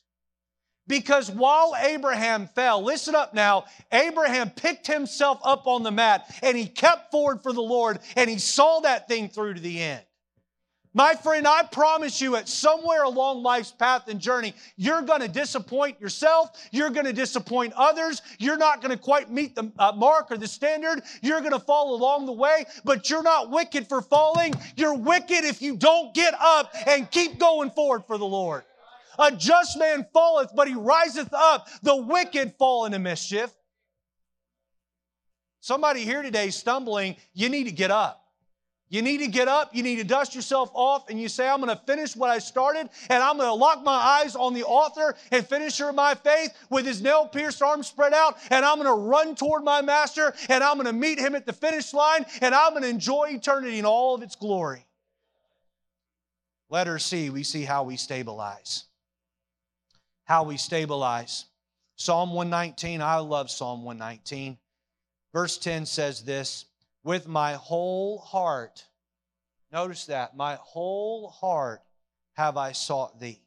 Because 0.89 1.31
while 1.31 1.75
Abraham 1.81 2.49
fell, 2.49 2.83
listen 2.83 3.15
up 3.15 3.35
now, 3.35 3.65
Abraham 3.93 4.51
picked 4.51 4.87
himself 4.87 5.41
up 5.45 5.67
on 5.67 5.85
the 5.85 5.93
mat 5.93 6.29
and 6.43 6.57
he 6.57 6.67
kept 6.67 7.11
forward 7.13 7.43
for 7.43 7.53
the 7.53 7.63
Lord 7.63 8.01
and 8.17 8.29
he 8.29 8.39
saw 8.39 8.81
that 8.81 9.07
thing 9.07 9.29
through 9.29 9.55
to 9.55 9.61
the 9.61 9.81
end. 9.81 10.03
My 10.95 11.15
friend, 11.15 11.47
I 11.49 11.63
promise 11.63 12.21
you, 12.21 12.37
at 12.37 12.49
somewhere 12.49 13.05
along 13.05 13.43
life's 13.43 13.73
path 13.73 14.09
and 14.09 14.21
journey, 14.21 14.55
you're 14.77 15.01
going 15.01 15.23
to 15.23 15.29
disappoint 15.29 15.99
yourself. 15.99 16.51
You're 16.71 16.91
going 16.91 17.07
to 17.07 17.15
disappoint 17.15 17.73
others. 17.77 18.21
You're 18.39 18.59
not 18.59 18.83
going 18.83 18.91
to 18.91 19.03
quite 19.03 19.31
meet 19.31 19.55
the 19.55 19.73
uh, 19.79 19.93
mark 19.93 20.31
or 20.31 20.37
the 20.37 20.47
standard. 20.47 21.03
You're 21.23 21.41
going 21.41 21.53
to 21.53 21.59
fall 21.59 21.95
along 21.95 22.27
the 22.27 22.33
way, 22.33 22.67
but 22.85 23.09
you're 23.09 23.23
not 23.23 23.51
wicked 23.51 23.89
for 23.89 24.03
falling. 24.03 24.55
You're 24.77 24.95
wicked 24.95 25.45
if 25.45 25.63
you 25.63 25.77
don't 25.77 26.13
get 26.13 26.35
up 26.39 26.71
and 26.87 27.11
keep 27.11 27.39
going 27.39 27.71
forward 27.71 28.05
for 28.07 28.19
the 28.19 28.27
Lord. 28.27 28.65
A 29.19 29.33
just 29.33 29.79
man 29.79 30.07
falleth, 30.13 30.51
but 30.55 30.69
he 30.69 30.75
riseth 30.75 31.33
up. 31.33 31.69
The 31.83 31.97
wicked 31.97 32.55
fall 32.59 32.85
into 32.85 32.99
mischief. 32.99 33.51
Somebody 35.61 36.05
here 36.05 36.23
today 36.23 36.51
stumbling, 36.51 37.17
you 37.33 37.49
need 37.49 37.65
to 37.65 37.73
get 37.73 37.91
up. 37.91 38.22
You 38.93 39.01
need 39.01 39.19
to 39.19 39.27
get 39.27 39.49
up, 39.49 39.75
you 39.75 39.83
need 39.83 39.97
to 39.97 40.05
dust 40.05 40.35
yourself 40.35 40.71
off, 40.75 41.09
and 41.09 41.19
you 41.19 41.27
say, 41.27 41.49
I'm 41.49 41.63
to 41.63 41.81
finish 41.87 42.15
what 42.15 42.29
I 42.29 42.39
started, 42.39 42.91
and 43.09 43.23
I'm 43.23 43.39
to 43.39 43.55
lock 43.55 43.83
my 43.83 43.91
eyes 43.91 44.37
on 44.37 44.53
the 44.53 44.65
author 44.65 45.17
and 45.31 45.47
finisher 45.47 45.89
of 45.89 45.95
my 45.95 46.15
faith 46.15 46.53
with 46.69 46.85
his 46.85 47.01
nail 47.01 47.27
pierced 47.27 47.63
arms 47.63 47.87
spread 47.87 48.13
out, 48.13 48.37
and 48.51 48.67
I'm 48.67 48.83
to 48.83 48.93
run 48.93 49.35
toward 49.35 49.65
my 49.65 49.81
master, 49.81 50.35
and 50.51 50.63
I'm 50.63 50.85
to 50.85 50.93
meet 50.93 51.19
him 51.19 51.35
at 51.35 51.47
the 51.47 51.55
finish 51.55 51.95
line, 51.95 52.27
and 52.43 52.55
I'm 52.55 52.79
to 52.79 52.87
enjoy 52.87 53.31
eternity 53.31 53.79
in 53.79 53.87
all 53.87 54.15
of 54.15 54.23
its 54.23 54.37
glory. 54.37 54.85
Letter 56.69 56.99
C, 56.99 57.31
we 57.31 57.45
see 57.45 57.63
how 57.63 57.85
we 57.85 57.97
stabilize. 57.97 58.85
How 60.25 60.43
we 60.43 60.59
stabilize. 60.59 61.47
Psalm 61.97 62.35
119, 62.35 63.01
I 63.01 63.17
love 63.21 63.51
Psalm 63.51 63.85
119. 63.85 64.59
Verse 65.33 65.57
10 65.57 65.87
says 65.87 66.23
this 66.25 66.67
with 67.05 67.29
my 67.29 67.55
whole 67.55 68.19
heart. 68.19 68.85
Notice 69.73 70.07
that, 70.07 70.37
my 70.37 70.57
whole 70.57 71.29
heart 71.29 71.83
have 72.35 72.57
I 72.57 72.73
sought 72.73 73.21
thee. 73.21 73.41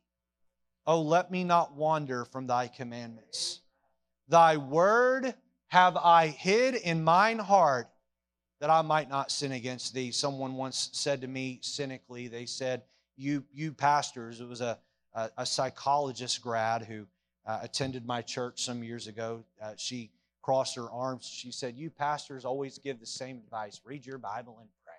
Oh, 0.87 1.01
let 1.01 1.31
me 1.31 1.43
not 1.43 1.75
wander 1.75 2.25
from 2.25 2.47
thy 2.47 2.67
commandments. 2.67 3.61
Thy 4.27 4.57
word 4.57 5.33
have 5.67 5.97
I 5.97 6.27
hid 6.27 6.75
in 6.75 7.03
mine 7.03 7.39
heart 7.39 7.89
that 8.59 8.69
I 8.69 8.81
might 8.81 9.09
not 9.09 9.31
sin 9.31 9.51
against 9.51 9.93
thee. 9.93 10.11
Someone 10.11 10.55
once 10.55 10.89
said 10.93 11.21
to 11.21 11.27
me 11.27 11.59
cynically, 11.61 12.27
they 12.27 12.45
said, 12.45 12.83
You, 13.17 13.43
you 13.51 13.73
pastors, 13.73 14.41
it 14.41 14.47
was 14.47 14.61
a, 14.61 14.79
a, 15.13 15.29
a 15.39 15.45
psychologist 15.45 16.41
grad 16.41 16.83
who 16.83 17.05
uh, 17.45 17.59
attended 17.61 18.05
my 18.05 18.21
church 18.21 18.63
some 18.63 18.83
years 18.83 19.07
ago. 19.07 19.43
Uh, 19.61 19.73
she 19.77 20.11
crossed 20.45 20.75
her 20.75 20.91
arms. 20.91 21.25
She 21.25 21.51
said, 21.51 21.75
You 21.75 21.89
pastors 21.89 22.45
always 22.45 22.77
give 22.77 22.99
the 22.99 23.05
same 23.07 23.37
advice 23.37 23.81
read 23.83 24.05
your 24.05 24.19
Bible 24.19 24.57
and 24.59 24.69
pray. 24.85 24.93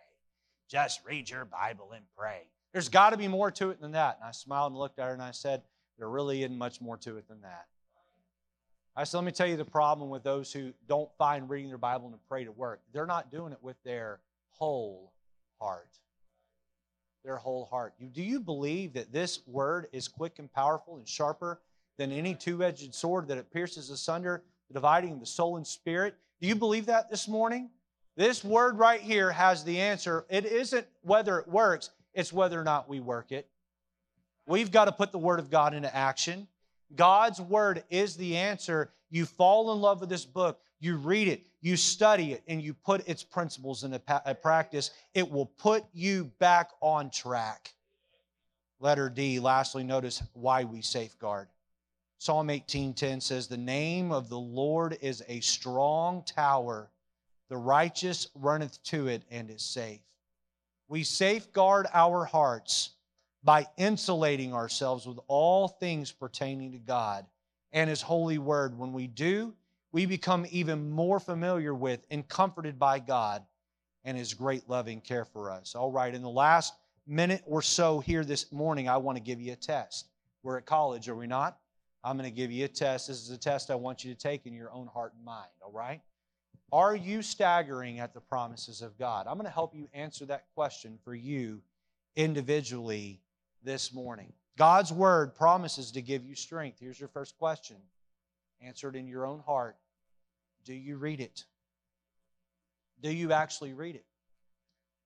Just 0.68 1.00
read 1.06 1.30
your 1.30 1.44
Bible 1.44 1.92
and 1.94 2.04
pray. 2.18 2.48
There's 2.72 2.88
got 2.88 3.10
to 3.10 3.16
be 3.16 3.28
more 3.28 3.52
to 3.52 3.70
it 3.70 3.80
than 3.80 3.92
that. 3.92 4.16
And 4.16 4.28
I 4.28 4.32
smiled 4.32 4.72
and 4.72 4.80
looked 4.80 4.98
at 4.98 5.06
her 5.06 5.12
and 5.12 5.22
I 5.22 5.30
said, 5.30 5.62
There 5.98 6.08
really 6.08 6.42
isn't 6.42 6.58
much 6.58 6.80
more 6.80 6.96
to 6.96 7.16
it 7.16 7.28
than 7.28 7.42
that. 7.42 7.66
I 8.96 9.04
said, 9.04 9.18
Let 9.18 9.24
me 9.24 9.30
tell 9.30 9.46
you 9.46 9.56
the 9.56 9.64
problem 9.64 10.10
with 10.10 10.24
those 10.24 10.52
who 10.52 10.72
don't 10.88 11.08
find 11.16 11.48
reading 11.48 11.68
their 11.68 11.78
Bible 11.78 12.08
and 12.08 12.16
pray 12.28 12.42
to 12.42 12.50
work. 12.50 12.80
They're 12.92 13.06
not 13.06 13.30
doing 13.30 13.52
it 13.52 13.62
with 13.62 13.76
their 13.84 14.18
whole 14.50 15.12
heart. 15.60 16.00
Their 17.24 17.36
whole 17.36 17.66
heart. 17.66 17.94
Do 18.12 18.22
you 18.22 18.40
believe 18.40 18.94
that 18.94 19.12
this 19.12 19.42
word 19.46 19.86
is 19.92 20.08
quick 20.08 20.40
and 20.40 20.52
powerful 20.52 20.96
and 20.96 21.06
sharper 21.06 21.60
than 21.98 22.10
any 22.10 22.34
two 22.34 22.64
edged 22.64 22.92
sword 22.96 23.28
that 23.28 23.38
it 23.38 23.52
pierces 23.52 23.90
asunder 23.90 24.42
dividing 24.72 25.18
the 25.18 25.26
soul 25.26 25.56
and 25.56 25.66
spirit. 25.66 26.14
Do 26.40 26.48
you 26.48 26.54
believe 26.54 26.86
that 26.86 27.10
this 27.10 27.28
morning? 27.28 27.70
This 28.16 28.42
word 28.42 28.78
right 28.78 29.00
here 29.00 29.30
has 29.30 29.62
the 29.64 29.80
answer. 29.80 30.24
It 30.30 30.46
isn't 30.46 30.86
whether 31.02 31.38
it 31.38 31.48
works, 31.48 31.90
it's 32.14 32.32
whether 32.32 32.60
or 32.60 32.64
not 32.64 32.88
we 32.88 33.00
work 33.00 33.30
it. 33.30 33.48
We've 34.46 34.70
got 34.70 34.86
to 34.86 34.92
put 34.92 35.12
the 35.12 35.18
word 35.18 35.38
of 35.38 35.50
God 35.50 35.74
into 35.74 35.94
action. 35.94 36.48
God's 36.94 37.40
word 37.40 37.84
is 37.90 38.16
the 38.16 38.36
answer. 38.36 38.92
You 39.10 39.26
fall 39.26 39.72
in 39.72 39.80
love 39.80 40.00
with 40.00 40.08
this 40.08 40.24
book, 40.24 40.60
you 40.78 40.96
read 40.96 41.28
it, 41.28 41.46
you 41.60 41.76
study 41.76 42.32
it, 42.32 42.42
and 42.48 42.62
you 42.62 42.74
put 42.74 43.06
its 43.08 43.22
principles 43.22 43.84
into 43.84 44.00
uh, 44.08 44.34
practice. 44.34 44.90
It 45.14 45.30
will 45.30 45.46
put 45.46 45.84
you 45.92 46.30
back 46.38 46.70
on 46.80 47.10
track. 47.10 47.72
Letter 48.78 49.08
D, 49.08 49.40
lastly, 49.40 49.84
notice 49.84 50.22
why 50.32 50.64
we 50.64 50.82
safeguard. 50.82 51.48
Psalm 52.26 52.50
18:10 52.50 53.20
says, 53.20 53.46
"The 53.46 53.56
name 53.56 54.10
of 54.10 54.28
the 54.28 54.36
Lord 54.36 54.98
is 55.00 55.22
a 55.28 55.38
strong 55.38 56.24
tower; 56.24 56.90
the 57.46 57.56
righteous 57.56 58.26
runneth 58.34 58.82
to 58.82 59.06
it 59.06 59.22
and 59.30 59.48
is 59.48 59.62
safe." 59.62 60.00
We 60.88 61.04
safeguard 61.04 61.86
our 61.92 62.24
hearts 62.24 62.90
by 63.44 63.68
insulating 63.76 64.52
ourselves 64.52 65.06
with 65.06 65.20
all 65.28 65.68
things 65.68 66.10
pertaining 66.10 66.72
to 66.72 66.80
God 66.80 67.26
and 67.70 67.88
His 67.88 68.02
holy 68.02 68.38
word. 68.38 68.76
When 68.76 68.92
we 68.92 69.06
do, 69.06 69.54
we 69.92 70.04
become 70.04 70.46
even 70.50 70.90
more 70.90 71.20
familiar 71.20 71.76
with 71.76 72.04
and 72.10 72.26
comforted 72.26 72.76
by 72.76 72.98
God 72.98 73.46
and 74.02 74.18
His 74.18 74.34
great 74.34 74.68
loving 74.68 75.00
care 75.00 75.26
for 75.26 75.48
us. 75.48 75.76
All 75.76 75.92
right, 75.92 76.12
in 76.12 76.22
the 76.22 76.28
last 76.28 76.74
minute 77.06 77.44
or 77.46 77.62
so 77.62 78.00
here 78.00 78.24
this 78.24 78.50
morning, 78.50 78.88
I 78.88 78.96
want 78.96 79.14
to 79.14 79.22
give 79.22 79.40
you 79.40 79.52
a 79.52 79.56
test. 79.56 80.08
We're 80.42 80.58
at 80.58 80.66
college, 80.66 81.08
are 81.08 81.14
we 81.14 81.28
not? 81.28 81.60
I'm 82.06 82.16
going 82.16 82.30
to 82.30 82.34
give 82.34 82.52
you 82.52 82.64
a 82.64 82.68
test. 82.68 83.08
This 83.08 83.20
is 83.20 83.30
a 83.30 83.36
test 83.36 83.68
I 83.68 83.74
want 83.74 84.04
you 84.04 84.14
to 84.14 84.18
take 84.18 84.46
in 84.46 84.54
your 84.54 84.70
own 84.70 84.86
heart 84.86 85.12
and 85.16 85.24
mind, 85.24 85.50
all 85.60 85.72
right? 85.72 86.00
Are 86.70 86.94
you 86.94 87.20
staggering 87.20 87.98
at 87.98 88.14
the 88.14 88.20
promises 88.20 88.80
of 88.80 88.96
God? 88.96 89.26
I'm 89.26 89.34
going 89.34 89.46
to 89.46 89.50
help 89.50 89.74
you 89.74 89.88
answer 89.92 90.24
that 90.26 90.44
question 90.54 91.00
for 91.02 91.16
you 91.16 91.60
individually 92.14 93.20
this 93.64 93.92
morning. 93.92 94.32
God's 94.56 94.92
word 94.92 95.34
promises 95.34 95.90
to 95.92 96.00
give 96.00 96.24
you 96.24 96.36
strength. 96.36 96.78
Here's 96.80 97.00
your 97.00 97.08
first 97.08 97.36
question 97.38 97.76
answer 98.62 98.88
it 98.88 98.94
in 98.94 99.08
your 99.08 99.26
own 99.26 99.40
heart. 99.40 99.76
Do 100.64 100.74
you 100.74 100.98
read 100.98 101.20
it? 101.20 101.44
Do 103.02 103.10
you 103.12 103.32
actually 103.32 103.72
read 103.72 103.96
it? 103.96 104.04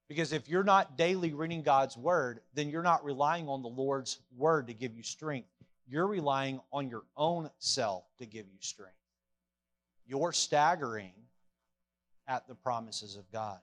Because 0.06 0.34
if 0.34 0.50
you're 0.50 0.64
not 0.64 0.98
daily 0.98 1.32
reading 1.32 1.62
God's 1.62 1.96
word, 1.96 2.40
then 2.52 2.68
you're 2.68 2.82
not 2.82 3.06
relying 3.06 3.48
on 3.48 3.62
the 3.62 3.68
Lord's 3.68 4.18
word 4.36 4.66
to 4.66 4.74
give 4.74 4.94
you 4.94 5.02
strength. 5.02 5.48
You're 5.90 6.06
relying 6.06 6.60
on 6.72 6.88
your 6.88 7.02
own 7.16 7.50
self 7.58 8.04
to 8.18 8.26
give 8.26 8.46
you 8.46 8.58
strength. 8.60 8.94
You're 10.06 10.32
staggering 10.32 11.12
at 12.28 12.46
the 12.46 12.54
promises 12.54 13.16
of 13.16 13.30
God. 13.32 13.58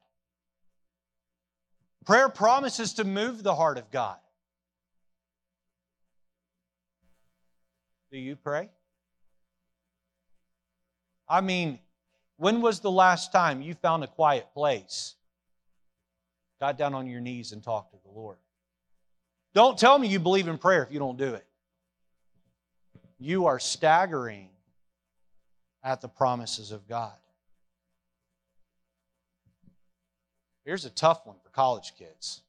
Prayer 2.05 2.27
promises 2.27 2.95
to 2.95 3.05
move 3.05 3.43
the 3.43 3.55
heart 3.55 3.77
of 3.77 3.89
God. 3.91 4.17
Do 8.11 8.17
you 8.17 8.35
pray? 8.35 8.69
I 11.29 11.39
mean, 11.39 11.79
when 12.35 12.61
was 12.61 12.81
the 12.81 12.91
last 12.91 13.31
time 13.31 13.61
you 13.61 13.73
found 13.73 14.03
a 14.03 14.07
quiet 14.07 14.47
place, 14.53 15.15
got 16.59 16.77
down 16.77 16.93
on 16.93 17.07
your 17.07 17.21
knees, 17.21 17.53
and 17.53 17.63
talked 17.63 17.91
to 17.91 17.99
the 18.03 18.11
Lord? 18.11 18.37
Don't 19.53 19.77
tell 19.77 19.97
me 19.97 20.09
you 20.09 20.19
believe 20.19 20.49
in 20.49 20.57
prayer 20.57 20.83
if 20.83 20.91
you 20.91 20.99
don't 20.99 21.17
do 21.17 21.33
it 21.33 21.46
you 23.19 23.47
are 23.47 23.59
staggering 23.59 24.49
at 25.83 26.01
the 26.01 26.07
promises 26.07 26.71
of 26.71 26.87
God. 26.87 27.13
Here's 30.65 30.85
a 30.85 30.89
tough 30.89 31.25
one 31.25 31.37
for 31.43 31.49
college 31.49 31.93
kids. 31.97 32.41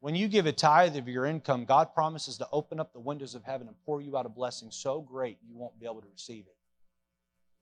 When 0.00 0.16
you 0.16 0.26
give 0.26 0.46
a 0.46 0.52
tithe 0.52 0.96
of 0.96 1.06
your 1.06 1.26
income, 1.26 1.64
God 1.64 1.94
promises 1.94 2.36
to 2.38 2.48
open 2.50 2.80
up 2.80 2.92
the 2.92 2.98
windows 2.98 3.36
of 3.36 3.44
heaven 3.44 3.68
and 3.68 3.76
pour 3.86 4.00
you 4.00 4.16
out 4.16 4.26
a 4.26 4.28
blessing 4.28 4.72
so 4.72 5.00
great 5.00 5.38
you 5.48 5.56
won't 5.56 5.78
be 5.78 5.86
able 5.86 6.00
to 6.00 6.08
receive 6.12 6.44
it. 6.46 6.56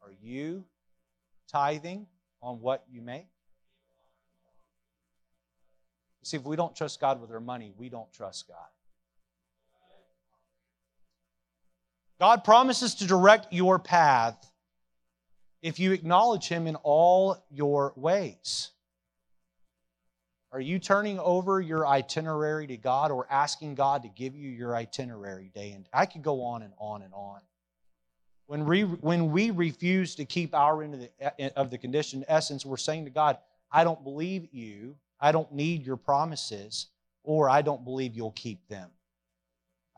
Are 0.02 0.14
you 0.22 0.64
tithing 1.52 2.06
on 2.42 2.62
what 2.62 2.84
you 2.90 3.02
make? 3.02 3.26
See, 6.22 6.38
if 6.38 6.44
we 6.44 6.56
don't 6.56 6.74
trust 6.74 6.98
God 6.98 7.20
with 7.20 7.30
our 7.30 7.40
money, 7.40 7.74
we 7.76 7.90
don't 7.90 8.10
trust 8.10 8.48
God. 8.48 8.56
God 12.20 12.44
promises 12.44 12.96
to 12.96 13.06
direct 13.06 13.50
your 13.50 13.78
path 13.78 14.36
if 15.62 15.80
you 15.80 15.92
acknowledge 15.92 16.48
Him 16.48 16.66
in 16.66 16.76
all 16.76 17.42
your 17.50 17.94
ways. 17.96 18.72
Are 20.52 20.60
you 20.60 20.78
turning 20.78 21.18
over 21.18 21.62
your 21.62 21.86
itinerary 21.86 22.66
to 22.66 22.76
God 22.76 23.10
or 23.10 23.26
asking 23.30 23.74
God 23.74 24.02
to 24.02 24.08
give 24.08 24.36
you 24.36 24.50
your 24.50 24.76
itinerary 24.76 25.50
day 25.54 25.72
and 25.72 25.88
I 25.94 26.04
could 26.04 26.22
go 26.22 26.42
on 26.42 26.62
and 26.62 26.74
on 26.76 27.02
and 27.02 27.14
on. 27.14 27.40
When 28.46 28.66
we, 28.66 28.82
when 28.82 29.30
we 29.30 29.50
refuse 29.50 30.16
to 30.16 30.24
keep 30.26 30.54
our 30.54 30.82
end 30.82 30.94
of 30.94 31.00
the, 31.00 31.56
of 31.56 31.70
the 31.70 31.78
condition, 31.78 32.24
essence, 32.28 32.66
we're 32.66 32.76
saying 32.76 33.04
to 33.04 33.10
God, 33.10 33.38
I 33.72 33.84
don't 33.84 34.02
believe 34.02 34.48
you, 34.52 34.96
I 35.20 35.32
don't 35.32 35.52
need 35.52 35.86
your 35.86 35.96
promises, 35.96 36.88
or 37.22 37.48
I 37.48 37.62
don't 37.62 37.84
believe 37.84 38.14
you'll 38.14 38.32
keep 38.32 38.66
them. 38.68 38.90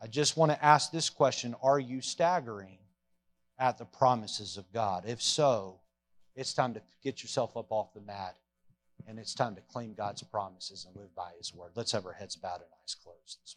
I 0.03 0.07
just 0.07 0.35
want 0.35 0.51
to 0.51 0.63
ask 0.63 0.91
this 0.91 1.09
question 1.09 1.55
Are 1.63 1.79
you 1.79 2.01
staggering 2.01 2.77
at 3.57 3.77
the 3.77 3.85
promises 3.85 4.57
of 4.57 4.71
God? 4.73 5.05
If 5.07 5.21
so, 5.21 5.79
it's 6.35 6.53
time 6.53 6.73
to 6.73 6.81
get 7.01 7.23
yourself 7.23 7.55
up 7.55 7.71
off 7.71 7.93
the 7.93 8.01
mat 8.01 8.35
and 9.07 9.17
it's 9.17 9.33
time 9.33 9.55
to 9.55 9.61
claim 9.61 9.93
God's 9.93 10.21
promises 10.21 10.85
and 10.85 10.95
live 10.97 11.15
by 11.15 11.31
His 11.37 11.53
word. 11.53 11.71
Let's 11.75 11.93
have 11.93 12.05
our 12.05 12.13
heads 12.13 12.35
bowed 12.35 12.55
and 12.55 12.69
eyes 12.83 12.95
closed. 12.95 13.55